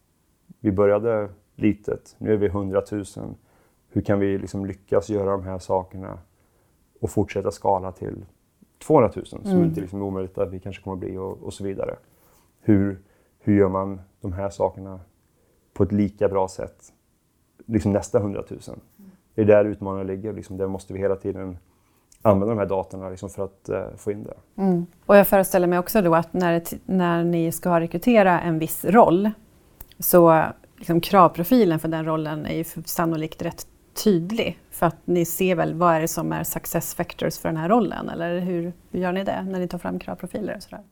vi 0.60 0.72
började 0.72 1.30
litet, 1.56 2.16
nu 2.18 2.34
är 2.34 2.38
vi 2.38 2.46
100 2.46 2.82
000. 2.92 3.06
Hur 3.90 4.02
kan 4.02 4.20
vi 4.20 4.38
liksom 4.38 4.66
lyckas 4.66 5.10
göra 5.10 5.32
de 5.32 5.44
här 5.44 5.60
sakerna 5.60 6.20
och 7.00 7.10
fortsätta 7.10 7.52
skala 7.52 7.92
till 7.92 8.26
200 8.86 9.12
000 9.16 9.26
som 9.26 9.42
mm. 9.46 9.64
inte 9.64 9.82
liksom 9.82 10.02
är 10.02 10.06
omöjligt 10.06 10.38
att 10.38 10.52
vi 10.52 10.60
kanske 10.60 10.84
kommer 10.84 10.96
att 10.96 11.00
bli 11.00 11.18
och, 11.18 11.44
och 11.44 11.54
så 11.54 11.64
vidare. 11.64 11.96
Hur, 12.62 13.00
hur 13.39 13.58
gör 13.58 13.69
man 13.69 14.02
de 14.21 14.34
här 14.34 14.50
sakerna 14.50 15.00
på 15.74 15.84
ett 15.84 15.91
lika 15.91 16.30
bra 16.30 16.47
sätt 16.47 16.93
liksom 17.65 17.91
nästa 17.91 18.17
100 18.17 18.43
000? 18.50 18.60
Det 19.36 19.41
är 19.41 19.45
där 19.45 19.65
utmaningen 19.65 20.08
ligger. 20.08 20.34
Liksom, 20.34 20.58
där 20.58 20.67
måste 20.67 20.93
vi 20.93 21.00
hela 21.00 21.15
tiden 21.15 21.58
använda 22.21 22.54
de 22.54 22.60
här 22.60 22.65
datorna 22.65 23.10
liksom, 23.10 23.30
för 23.30 23.45
att 23.45 23.69
uh, 23.69 23.95
få 23.97 24.12
in 24.12 24.24
det. 24.24 24.62
Mm. 24.62 24.86
Och 25.06 25.17
jag 25.17 25.28
föreställer 25.28 25.67
mig 25.67 25.80
också 25.80 26.02
då 26.02 26.15
att 26.15 26.34
när, 26.34 26.63
när 26.86 27.24
ni 27.24 27.52
ska 27.52 27.80
rekrytera 27.80 28.39
en 28.41 28.60
viss 28.60 28.86
roll 28.86 29.32
så 30.00 30.43
liksom, 30.78 31.02
kravprofilen 31.02 31.80
för 31.80 31.88
den 31.88 32.06
rollen 32.06 32.45
är 32.45 32.56
ju 32.56 32.63
sannolikt 32.86 33.41
rätt 33.41 33.67
tydlig. 34.04 34.60
För 34.69 34.86
att 34.86 34.97
ni 35.06 35.26
ser 35.26 35.56
väl 35.56 35.74
vad 35.74 35.93
är 35.93 36.02
det 36.02 36.08
som 36.08 36.32
är 36.32 36.43
success 36.43 36.95
factors 36.95 37.38
för 37.38 37.50
den 37.50 37.58
här 37.58 37.69
rollen? 37.69 38.10
Eller 38.10 38.39
hur, 38.39 38.74
hur 38.91 39.00
gör 39.00 39.12
ni 39.12 39.24
det 39.24 39.43
när 39.43 39.60
ni 39.60 39.67
tar 39.67 39.78
fram 39.78 40.00
kravprofiler? 40.00 40.56
Och 40.56 40.63
sådär? 40.63 40.84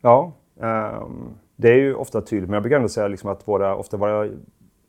Ja, 0.00 0.32
um, 0.56 1.34
det 1.56 1.68
är 1.68 1.76
ju 1.76 1.94
ofta 1.94 2.20
tydligt. 2.20 2.50
Men 2.50 2.54
jag 2.54 2.62
brukar 2.62 2.76
ändå 2.76 2.88
säga 2.88 3.08
liksom 3.08 3.30
att 3.30 3.48
våra, 3.48 3.76
ofta 3.76 3.96
våra 3.96 4.28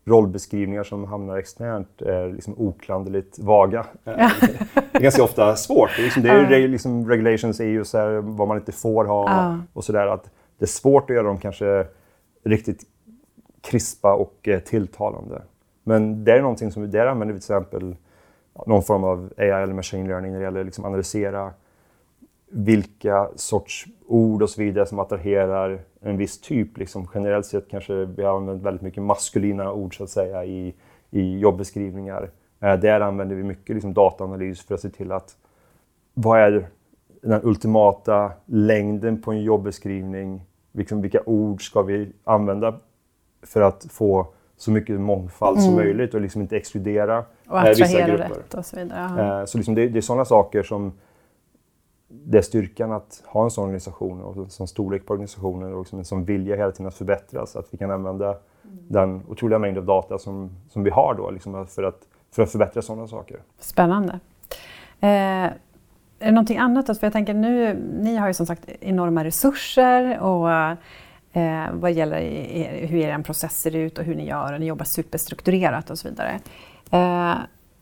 rollbeskrivningar 0.06 0.84
som 0.84 1.06
hamnar 1.06 1.38
externt 1.38 2.02
är 2.02 2.34
liksom 2.34 2.54
oklanderligt 2.58 3.40
vaga. 3.40 3.86
Ja. 4.04 4.32
det 4.92 4.98
är 4.98 5.02
ganska 5.02 5.24
ofta 5.24 5.56
svårt. 5.56 5.90
Det 5.96 6.02
är, 6.02 6.04
liksom, 6.04 6.24
det 6.24 6.30
är 6.30 6.60
ju 6.60 6.68
liksom 6.68 7.10
regulations 7.10 7.60
EU, 7.60 7.84
så 7.84 7.98
här, 7.98 8.12
vad 8.12 8.48
man 8.48 8.58
inte 8.58 8.72
får 8.72 9.06
ha 9.06 9.30
ja. 9.30 9.60
och 9.74 9.84
sådär. 9.84 10.20
Det 10.58 10.66
är 10.66 10.68
svårt 10.68 11.10
att 11.10 11.16
göra 11.16 11.28
dem 11.28 11.38
kanske 11.38 11.88
riktigt 12.44 12.84
krispa 13.62 14.14
och 14.14 14.48
eh, 14.48 14.60
tilltalande. 14.60 15.42
Men 15.84 16.24
det 16.24 16.32
är 16.32 16.42
någonting 16.42 16.72
som 16.72 16.92
där 16.92 17.08
använder 17.08 17.34
vi 17.34 17.40
till 17.40 17.54
exempel 17.54 17.96
någon 18.66 18.84
form 18.84 19.04
av 19.04 19.34
AI 19.38 19.50
eller 19.50 19.74
machine 19.74 20.08
learning 20.08 20.32
när 20.32 20.40
det 20.40 20.46
gäller 20.46 20.60
att 20.60 20.66
liksom 20.66 20.86
analysera 20.86 21.52
vilka 22.50 23.30
sorts 23.36 23.86
ord 24.08 24.42
och 24.42 24.50
så 24.50 24.62
vidare 24.62 24.86
som 24.86 25.00
attraherar 25.00 25.80
en 26.02 26.18
viss 26.18 26.42
typ. 26.42 26.78
Liksom 26.78 27.08
generellt 27.14 27.46
sett 27.46 27.70
kanske 27.70 28.06
vi 28.06 28.24
har 28.24 28.38
använt 28.38 28.64
väldigt 28.64 28.82
mycket 28.82 29.04
maskulina 29.04 29.72
ord 29.74 29.98
så 29.98 30.04
att 30.04 30.10
säga 30.10 30.46
i, 30.46 30.74
i 31.12 31.40
jobbeskrivningar. 31.40 32.30
Eh, 32.60 32.80
där 32.80 33.02
använder 33.02 33.36
vi 33.36 33.44
mycket 33.44 33.76
liksom, 33.76 33.94
dataanalys 33.94 34.62
för 34.62 34.76
att 34.76 34.82
se 34.82 34.90
till 34.90 35.12
att 35.12 35.38
vad 36.14 36.40
är 36.40 36.68
den 37.22 37.42
ultimata 37.44 38.32
längden 38.46 39.22
på 39.22 39.32
en 39.32 39.44
jobbeskrivning? 39.44 40.42
Liksom, 40.72 41.02
vilka 41.02 41.22
ord 41.26 41.68
ska 41.68 41.82
vi 41.82 42.12
använda 42.24 42.80
för 43.44 43.62
att 43.62 43.88
få 43.90 44.28
så 44.58 44.72
mycket 44.72 45.00
mångfald 45.00 45.58
mm. 45.58 45.66
som 45.66 45.76
möjligt 45.76 46.14
och 46.14 46.22
liksom 46.22 46.42
inte 46.42 46.58
exkludera 46.58 47.24
och 47.48 47.60
eh, 47.60 47.70
vissa 47.70 48.08
grupper. 48.08 48.30
rätt 48.30 48.54
och 48.54 48.66
så 48.66 48.76
vidare. 48.76 49.40
Eh, 49.40 49.46
så 49.46 49.58
liksom 49.58 49.76
det, 49.76 49.88
det 49.88 50.00
är 50.00 50.02
sådana 50.02 50.26
saker 50.26 50.64
som 50.64 50.94
det 52.08 52.38
är 52.38 52.42
styrkan 52.42 52.92
att 52.92 53.24
ha 53.26 53.44
en 53.44 53.52
sån 53.52 53.64
organisation 53.64 54.22
och 54.22 54.38
en 54.38 54.50
sån 54.50 54.68
storlek 54.68 55.06
på 55.06 55.14
organisationen 55.14 55.74
och 55.74 55.80
liksom 55.80 56.00
en 56.00 56.06
sån 56.06 56.26
vilja 56.26 56.56
hela 56.56 56.72
tiden 56.72 56.88
att 56.88 56.96
förbättras. 56.96 57.56
Att 57.56 57.68
vi 57.72 57.78
kan 57.78 57.92
använda 57.92 58.28
mm. 58.28 58.78
den 58.88 59.24
otroliga 59.28 59.60
mängd 59.60 59.78
av 59.78 59.86
data 59.86 60.18
som, 60.18 60.50
som 60.70 60.84
vi 60.84 60.90
har 60.90 61.14
då 61.14 61.32
liksom 61.32 61.68
för, 61.68 61.84
att, 61.84 62.08
för 62.32 62.44
att 62.44 62.52
förbättra 62.52 62.82
sådana 62.82 63.08
saker. 63.08 63.40
Spännande. 63.60 64.20
Eh, 65.00 65.52
är 66.20 66.30
det 66.30 66.32
någonting 66.32 66.58
annat? 66.58 66.86
För 66.86 67.08
jag 67.08 67.14
tänker 67.14 67.34
nu, 67.34 67.74
ni 68.00 68.16
har 68.16 68.28
ju 68.28 68.34
som 68.34 68.46
sagt 68.46 68.70
enorma 68.80 69.24
resurser 69.24 70.20
och 70.20 70.52
eh, 70.52 71.66
vad 71.74 71.92
gäller 71.92 72.22
hur 72.88 73.00
er 73.00 73.24
process 73.24 73.62
ser 73.62 73.76
ut 73.76 73.98
och 73.98 74.04
hur 74.04 74.16
ni 74.16 74.28
gör 74.28 74.54
och 74.54 74.60
ni 74.60 74.66
jobbar 74.66 74.86
superstrukturerat 74.86 75.90
och 75.90 76.00
så 76.00 76.10
vidare. 76.10 76.40
Eh, 76.92 77.36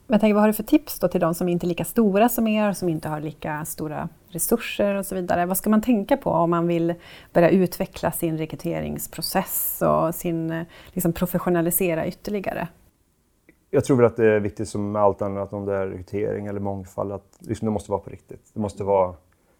men 0.07 0.19
tänker, 0.19 0.33
vad 0.33 0.43
har 0.43 0.47
du 0.47 0.53
för 0.53 0.63
tips 0.63 0.99
då 0.99 1.07
till 1.07 1.21
de 1.21 1.33
som 1.33 1.49
inte 1.49 1.65
är 1.65 1.67
lika 1.67 1.85
stora 1.85 2.29
som 2.29 2.47
er, 2.47 2.73
som 2.73 2.89
inte 2.89 3.09
har 3.09 3.19
lika 3.19 3.65
stora 3.65 4.09
resurser 4.29 4.95
och 4.95 5.05
så 5.05 5.15
vidare? 5.15 5.45
Vad 5.45 5.57
ska 5.57 5.69
man 5.69 5.81
tänka 5.81 6.17
på 6.17 6.29
om 6.29 6.49
man 6.49 6.67
vill 6.67 6.93
börja 7.33 7.49
utveckla 7.49 8.11
sin 8.11 8.37
rekryteringsprocess 8.37 9.81
och 9.81 10.15
sin, 10.15 10.65
liksom 10.93 11.13
professionalisera 11.13 12.07
ytterligare? 12.07 12.67
Jag 13.69 13.85
tror 13.85 13.97
väl 13.97 14.05
att 14.05 14.15
det 14.15 14.25
är 14.25 14.39
viktigt 14.39 14.69
som 14.69 14.91
med 14.91 15.01
allt 15.01 15.21
annat, 15.21 15.53
om 15.53 15.65
det 15.65 15.75
är 15.75 15.87
rekrytering 15.87 16.47
eller 16.47 16.59
mångfald, 16.59 17.11
att 17.11 17.37
liksom 17.39 17.65
det 17.65 17.71
måste 17.71 17.91
vara 17.91 18.01
på 18.01 18.09
riktigt. 18.09 18.51
Det 18.53 18.59
måste 18.59 18.83
vara 18.83 19.15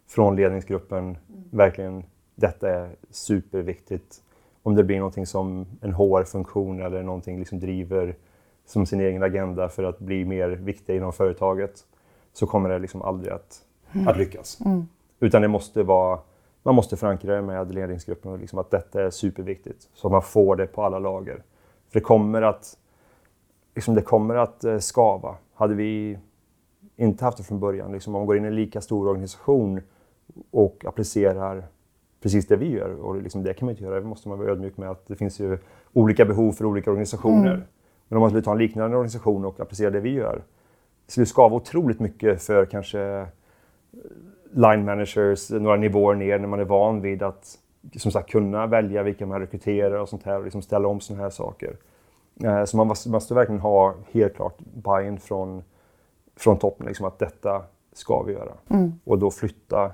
från 0.08 0.36
ledningsgruppen, 0.36 1.00
mm. 1.00 1.18
verkligen, 1.52 2.04
detta 2.36 2.70
är 2.70 2.96
superviktigt. 3.10 4.22
Om 4.64 4.76
det 4.76 4.84
blir 4.84 4.98
någonting 4.98 5.26
som 5.26 5.66
en 5.82 5.94
HR-funktion 5.94 6.82
eller 6.82 7.04
någonting 7.04 7.40
liksom 7.40 7.60
driver 7.60 8.16
som 8.66 8.86
sin 8.86 9.00
egen 9.02 9.24
agenda 9.24 9.70
för 9.70 9.84
att 9.84 10.00
bli 10.00 10.26
mer 10.26 10.50
viktiga 10.50 10.96
inom 10.96 11.14
företaget 11.14 11.86
så 12.34 12.48
kommer 12.48 12.70
det 12.70 12.80
liksom 12.80 13.02
aldrig 13.02 13.34
att, 13.34 13.62
mm. 13.92 14.08
att 14.08 14.18
lyckas. 14.18 14.60
Mm. 14.66 14.88
Utan 15.20 15.42
det 15.42 15.48
måste 15.48 15.84
vara, 15.84 16.20
man 16.64 16.76
måste 16.76 16.98
förankra 16.98 17.36
det 17.36 17.42
med 17.42 17.74
ledningsgruppen 17.74 18.32
och 18.32 18.40
liksom 18.40 18.60
att 18.60 18.72
detta 18.72 19.04
är 19.04 19.10
superviktigt 19.10 19.90
så 19.94 20.08
att 20.08 20.12
man 20.12 20.22
får 20.22 20.56
det 20.56 20.68
på 20.68 20.84
alla 20.84 21.00
lager. 21.00 21.44
För 21.90 22.00
det 22.00 22.02
kommer 22.02 22.42
att, 22.42 22.78
liksom 23.76 23.96
det 23.96 24.02
kommer 24.02 24.36
att 24.36 24.64
eh, 24.64 24.78
skava. 24.78 25.36
Hade 25.54 25.76
vi 25.76 26.18
inte 26.96 27.26
haft 27.26 27.38
det 27.38 27.44
från 27.44 27.60
början, 27.60 27.92
liksom 27.92 28.16
om 28.16 28.20
man 28.20 28.28
går 28.28 28.38
in 28.38 28.46
i 28.46 28.48
en 28.48 28.56
lika 28.56 28.82
stor 28.82 29.08
organisation 29.08 29.82
och 30.52 30.86
applicerar 30.86 31.64
precis 32.22 32.48
det 32.48 32.56
vi 32.56 32.72
gör, 32.72 32.90
och 32.90 33.22
liksom 33.22 33.44
det 33.44 33.54
kan 33.54 33.66
man 33.66 33.72
inte 33.72 33.84
göra, 33.84 34.00
det 34.00 34.06
måste 34.06 34.30
man 34.30 34.40
vara 34.40 34.52
ödmjuk 34.52 34.78
med 34.78 34.90
att 34.90 35.08
det 35.08 35.16
finns 35.16 35.40
ju 35.40 35.58
olika 35.94 36.26
behov 36.26 36.52
för 36.52 36.66
olika 36.66 36.90
organisationer. 36.90 37.54
Mm. 37.54 37.64
Men 38.14 38.18
om 38.18 38.22
man 38.22 38.30
skulle 38.30 38.44
ta 38.44 38.52
en 38.52 38.58
liknande 38.58 38.98
organisation 38.98 39.46
och 39.46 39.60
applicera 39.60 39.90
det 39.90 40.00
vi 40.00 40.10
gör, 40.10 40.44
skulle 41.08 41.26
skava 41.26 41.56
otroligt 41.56 42.00
mycket 42.00 42.44
för 42.44 42.66
kanske 42.66 43.28
line 44.52 44.86
managers 44.86 45.50
några 45.50 45.76
nivåer 45.76 46.16
ner 46.16 46.40
när 46.40 46.48
man 46.48 46.60
är 46.60 46.66
van 46.66 47.02
vid 47.02 47.24
att 47.24 47.58
som 47.98 48.12
sagt, 48.12 48.30
kunna 48.30 48.68
välja 48.68 49.04
vilka 49.04 49.26
man 49.26 49.40
rekryterar 49.40 50.00
och 50.00 50.10
sånt 50.10 50.24
här 50.24 50.38
och 50.38 50.44
liksom 50.44 50.62
ställa 50.62 50.88
om 50.88 51.00
såna 51.00 51.22
här 51.22 51.30
saker. 51.30 51.78
Eh, 52.44 52.66
så 52.66 52.78
man 52.78 52.88
måste, 52.88 53.34
verkligen 53.34 53.62
ha 53.62 53.96
helt 54.12 54.36
klart 54.36 54.58
buy-in 54.74 55.20
från, 55.20 55.64
från 56.36 56.58
toppen, 56.58 56.88
liksom 56.88 57.06
att 57.06 57.20
detta 57.20 57.64
ska 57.94 58.24
vi 58.24 58.34
göra. 58.34 58.54
Mm. 58.70 58.92
Och 59.04 59.20
då 59.20 59.32
flytta 59.32 59.92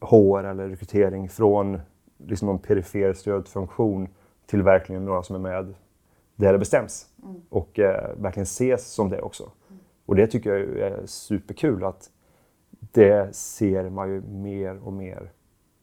HR 0.00 0.44
eller 0.44 0.68
rekrytering 0.68 1.28
från 1.28 1.80
liksom 2.18 2.46
någon 2.46 2.58
perifer 2.58 3.12
stödfunktion 3.12 4.08
till 4.46 4.62
verkligen 4.62 5.04
några 5.04 5.22
som 5.22 5.36
är 5.36 5.40
med 5.40 5.74
där 6.40 6.52
det 6.52 6.58
bestäms. 6.58 7.06
Mm. 7.22 7.40
Och 7.48 7.78
eh, 7.78 8.10
verkligen 8.16 8.44
ses 8.44 8.86
som 8.86 9.08
det 9.08 9.20
också. 9.20 9.42
Mm. 9.42 9.80
Och 10.06 10.16
det 10.16 10.26
tycker 10.26 10.50
jag 10.50 10.92
är 10.92 11.06
superkul 11.06 11.84
att 11.84 12.10
det 12.92 13.36
ser 13.36 13.90
man 13.90 14.08
ju 14.08 14.20
mer 14.20 14.78
och 14.84 14.92
mer 14.92 15.32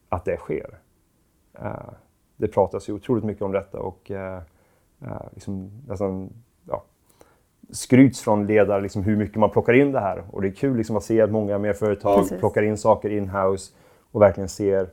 att 0.10 0.26
det 0.26 0.38
sker. 0.38 0.78
Uh, 1.62 1.90
det 2.38 2.48
pratas 2.48 2.90
ju 2.90 2.94
otroligt 2.94 3.24
mycket 3.24 3.44
om 3.44 3.52
detta 3.52 3.80
och 3.80 4.12
uh, 4.12 4.18
uh, 5.02 5.22
liksom 5.34 5.72
nästan 5.88 6.30
ja, 6.68 6.84
skryts 7.70 8.22
från 8.22 8.48
ledare 8.48 8.82
liksom 8.82 9.04
hur 9.04 9.16
mycket 9.16 9.38
man 9.38 9.50
plockar 9.50 9.74
in 9.74 9.92
det 9.92 10.00
här. 10.00 10.24
Och 10.32 10.42
det 10.42 10.48
är 10.48 10.52
kul 10.52 10.78
liksom 10.78 10.96
att 10.96 11.04
se 11.04 11.22
att 11.22 11.32
många 11.32 11.58
mer 11.58 11.74
företag 11.74 12.20
Precis. 12.20 12.40
plockar 12.40 12.62
in 12.62 12.78
saker 12.78 13.10
in-house 13.10 13.74
och 14.12 14.22
verkligen 14.22 14.50
ser, 14.50 14.90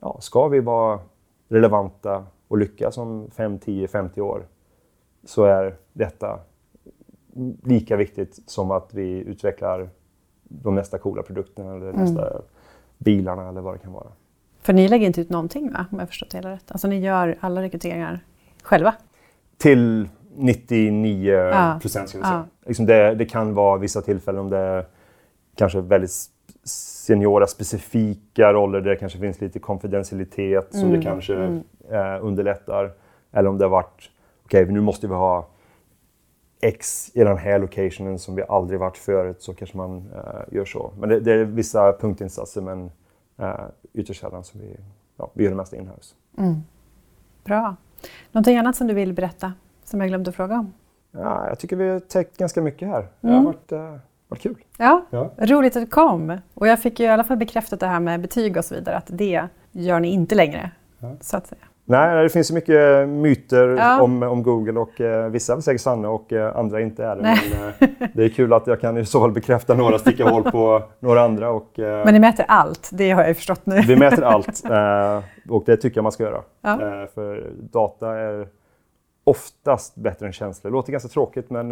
ja, 0.00 0.16
ska 0.20 0.48
vi 0.48 0.60
vara 0.60 1.00
relevanta 1.48 2.26
och 2.48 2.58
lyckas 2.58 2.98
om 2.98 3.30
5, 3.30 3.58
10, 3.58 3.88
50 3.88 4.20
år 4.20 4.46
så 5.24 5.44
är 5.44 5.74
detta 5.92 6.40
lika 7.62 7.96
viktigt 7.96 8.38
som 8.46 8.70
att 8.70 8.94
vi 8.94 9.18
utvecklar 9.18 9.88
de 10.42 10.74
nästa 10.74 10.98
coola 10.98 11.22
produkterna 11.22 11.74
eller 11.74 11.88
mm. 11.88 12.00
nästa 12.00 12.42
bilarna 12.98 13.48
eller 13.48 13.60
vad 13.60 13.74
det 13.74 13.78
kan 13.78 13.92
vara. 13.92 14.08
För 14.60 14.72
ni 14.72 14.88
lägger 14.88 15.06
inte 15.06 15.20
ut 15.20 15.30
någonting 15.30 15.72
va, 15.72 15.86
om 15.92 15.98
jag 15.98 16.08
förstått 16.08 16.30
det 16.30 16.38
hela 16.38 16.50
rätt? 16.50 16.72
Alltså 16.72 16.88
ni 16.88 17.00
gör 17.00 17.36
alla 17.40 17.62
rekryteringar 17.62 18.20
själva? 18.62 18.94
Till 19.56 20.08
99 20.36 21.32
ja. 21.32 21.78
procent 21.82 22.08
skulle 22.08 22.22
jag 22.22 22.28
säga. 22.28 22.46
Ja. 22.60 22.66
Liksom 22.68 22.86
det, 22.86 23.14
det, 23.14 23.24
kan 23.24 23.54
vara 23.54 23.78
vissa 23.78 24.02
tillfällen 24.02 24.40
om 24.40 24.50
det 24.50 24.58
är 24.58 24.86
kanske 25.56 25.80
väldigt 25.80 26.10
seniora 26.64 27.46
specifika 27.46 28.52
roller 28.52 28.80
där 28.80 28.90
det 28.90 28.96
kanske 28.96 29.18
finns 29.18 29.40
lite 29.40 29.58
konfidentialitet 29.58 30.74
mm. 30.74 30.80
som 30.80 30.92
det 30.92 31.02
kanske 31.02 31.34
mm. 31.34 31.62
eh, 31.90 32.24
underlättar. 32.24 32.92
Eller 33.32 33.48
om 33.48 33.58
det 33.58 33.64
har 33.64 33.70
varit, 33.70 34.10
okej 34.52 34.62
okay, 34.62 34.74
nu 34.74 34.80
måste 34.80 35.06
vi 35.08 35.14
ha 35.14 35.48
X 36.60 37.10
i 37.14 37.24
den 37.24 37.38
här 37.38 37.58
locationen 37.58 38.18
som 38.18 38.34
vi 38.34 38.42
aldrig 38.48 38.80
varit 38.80 38.96
förut 38.96 39.42
så 39.42 39.54
kanske 39.54 39.76
man 39.76 39.96
uh, 39.96 40.54
gör 40.54 40.64
så. 40.64 40.92
Men 40.98 41.08
det, 41.08 41.20
det, 41.20 41.32
är 41.32 41.44
vissa 41.44 41.92
punktinsatser 41.92 42.60
men 42.60 42.90
uh, 43.40 43.54
ytterst 43.92 44.20
sällan 44.20 44.44
som 44.44 44.60
vi, 44.60 44.76
ja, 45.16 45.30
vi 45.34 45.44
gör 45.44 45.50
det 45.50 45.56
mesta 45.56 45.76
inhouse. 45.76 46.14
Mm. 46.38 46.54
Bra. 47.44 47.76
Någonting 48.32 48.56
annat 48.56 48.76
som 48.76 48.86
du 48.86 48.94
vill 48.94 49.12
berätta 49.12 49.52
som 49.84 50.00
jag 50.00 50.08
glömde 50.08 50.32
fråga 50.32 50.54
om? 50.54 50.72
Ja, 51.10 51.48
jag 51.48 51.58
tycker 51.58 51.76
vi 51.76 51.88
har 51.88 52.00
täckt 52.00 52.36
ganska 52.36 52.62
mycket 52.62 52.88
här. 52.88 53.08
Det 53.20 53.28
har 53.28 53.34
mm. 53.34 53.44
varit, 53.44 53.72
uh, 53.72 53.96
varit 54.28 54.42
kul. 54.42 54.64
Ja, 54.78 55.06
ja, 55.10 55.30
roligt 55.38 55.76
att 55.76 55.82
du 55.82 55.86
kom. 55.86 56.38
Och 56.54 56.68
jag 56.68 56.82
fick 56.82 57.00
ju 57.00 57.06
i 57.06 57.08
alla 57.08 57.24
fall 57.24 57.36
bekräftat 57.36 57.80
det 57.80 57.86
här 57.86 58.00
med 58.00 58.20
betyg 58.20 58.56
och 58.56 58.64
så 58.64 58.74
vidare 58.74 58.96
att 58.96 59.06
det 59.10 59.48
gör 59.72 60.00
ni 60.00 60.08
inte 60.08 60.34
längre. 60.34 60.70
Ja. 60.98 61.16
Så 61.20 61.36
att 61.36 61.46
säga. 61.46 61.64
Nej, 61.84 62.22
det 62.22 62.28
finns 62.28 62.50
ju 62.50 62.54
mycket 62.54 63.08
myter 63.08 63.68
ja. 63.68 64.02
om, 64.02 64.22
om 64.22 64.42
Google 64.42 64.80
och 64.80 65.00
eh, 65.00 65.28
vissa 65.28 65.54
är 65.54 65.60
säkert 65.60 65.80
sanna 65.80 66.08
och 66.08 66.32
eh, 66.32 66.56
andra 66.56 66.80
inte 66.80 67.04
är 67.04 67.16
det. 67.16 67.22
Men, 67.22 67.32
eh, 67.32 68.08
det 68.14 68.24
är 68.24 68.28
kul 68.28 68.52
att 68.52 68.66
jag 68.66 68.80
kan 68.80 68.98
i 68.98 69.04
så 69.04 69.20
fall 69.20 69.32
bekräfta 69.32 69.74
några, 69.74 69.98
sticka 69.98 70.28
hål 70.28 70.42
på 70.42 70.82
några 71.00 71.22
andra. 71.22 71.50
Och, 71.50 71.78
eh, 71.78 72.04
men 72.04 72.14
ni 72.14 72.20
mäter 72.20 72.44
allt, 72.48 72.90
det 72.92 73.10
har 73.10 73.20
jag 73.20 73.28
ju 73.28 73.34
förstått 73.34 73.66
nu. 73.66 73.80
Vi 73.80 73.96
mäter 73.96 74.22
allt 74.22 74.64
eh, 74.64 75.22
och 75.48 75.62
det 75.66 75.76
tycker 75.76 75.98
jag 75.98 76.02
man 76.02 76.12
ska 76.12 76.22
göra. 76.22 76.42
Ja. 76.60 76.72
Eh, 76.72 77.08
för 77.14 77.50
data 77.60 78.18
är 78.18 78.48
oftast 79.24 79.94
bättre 79.94 80.26
än 80.26 80.32
känslor. 80.32 80.70
Det 80.70 80.74
låter 80.74 80.92
ganska 80.92 81.08
tråkigt 81.08 81.50
men 81.50 81.68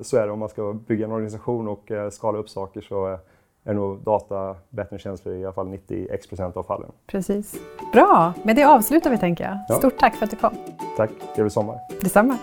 så 0.00 0.16
är 0.16 0.26
det 0.26 0.32
om 0.32 0.38
man 0.38 0.48
ska 0.48 0.72
bygga 0.72 1.04
en 1.04 1.12
organisation 1.12 1.68
och 1.68 1.90
skala 2.10 2.38
upp 2.38 2.48
saker 2.48 2.80
så 2.80 3.18
är 3.66 3.74
nog 3.74 3.98
data 3.98 4.56
bättre 4.70 4.96
än 4.96 4.98
känslor 4.98 5.34
i 5.34 5.44
alla 5.44 5.52
fall 5.54 5.66
90x 5.66 6.28
procent 6.28 6.56
av 6.56 6.62
fallen. 6.62 6.90
Precis. 7.06 7.54
Bra, 7.92 8.32
med 8.42 8.56
det 8.56 8.64
avslutar 8.64 9.10
vi 9.10 9.18
tänker 9.18 9.44
jag. 9.44 9.58
Ja. 9.68 9.74
Stort 9.74 9.98
tack 9.98 10.14
för 10.14 10.24
att 10.24 10.30
du 10.30 10.36
kom. 10.36 10.54
Tack, 10.96 11.10
trevlig 11.34 11.52
sommar. 11.52 11.78
Detsamma. 12.00 12.38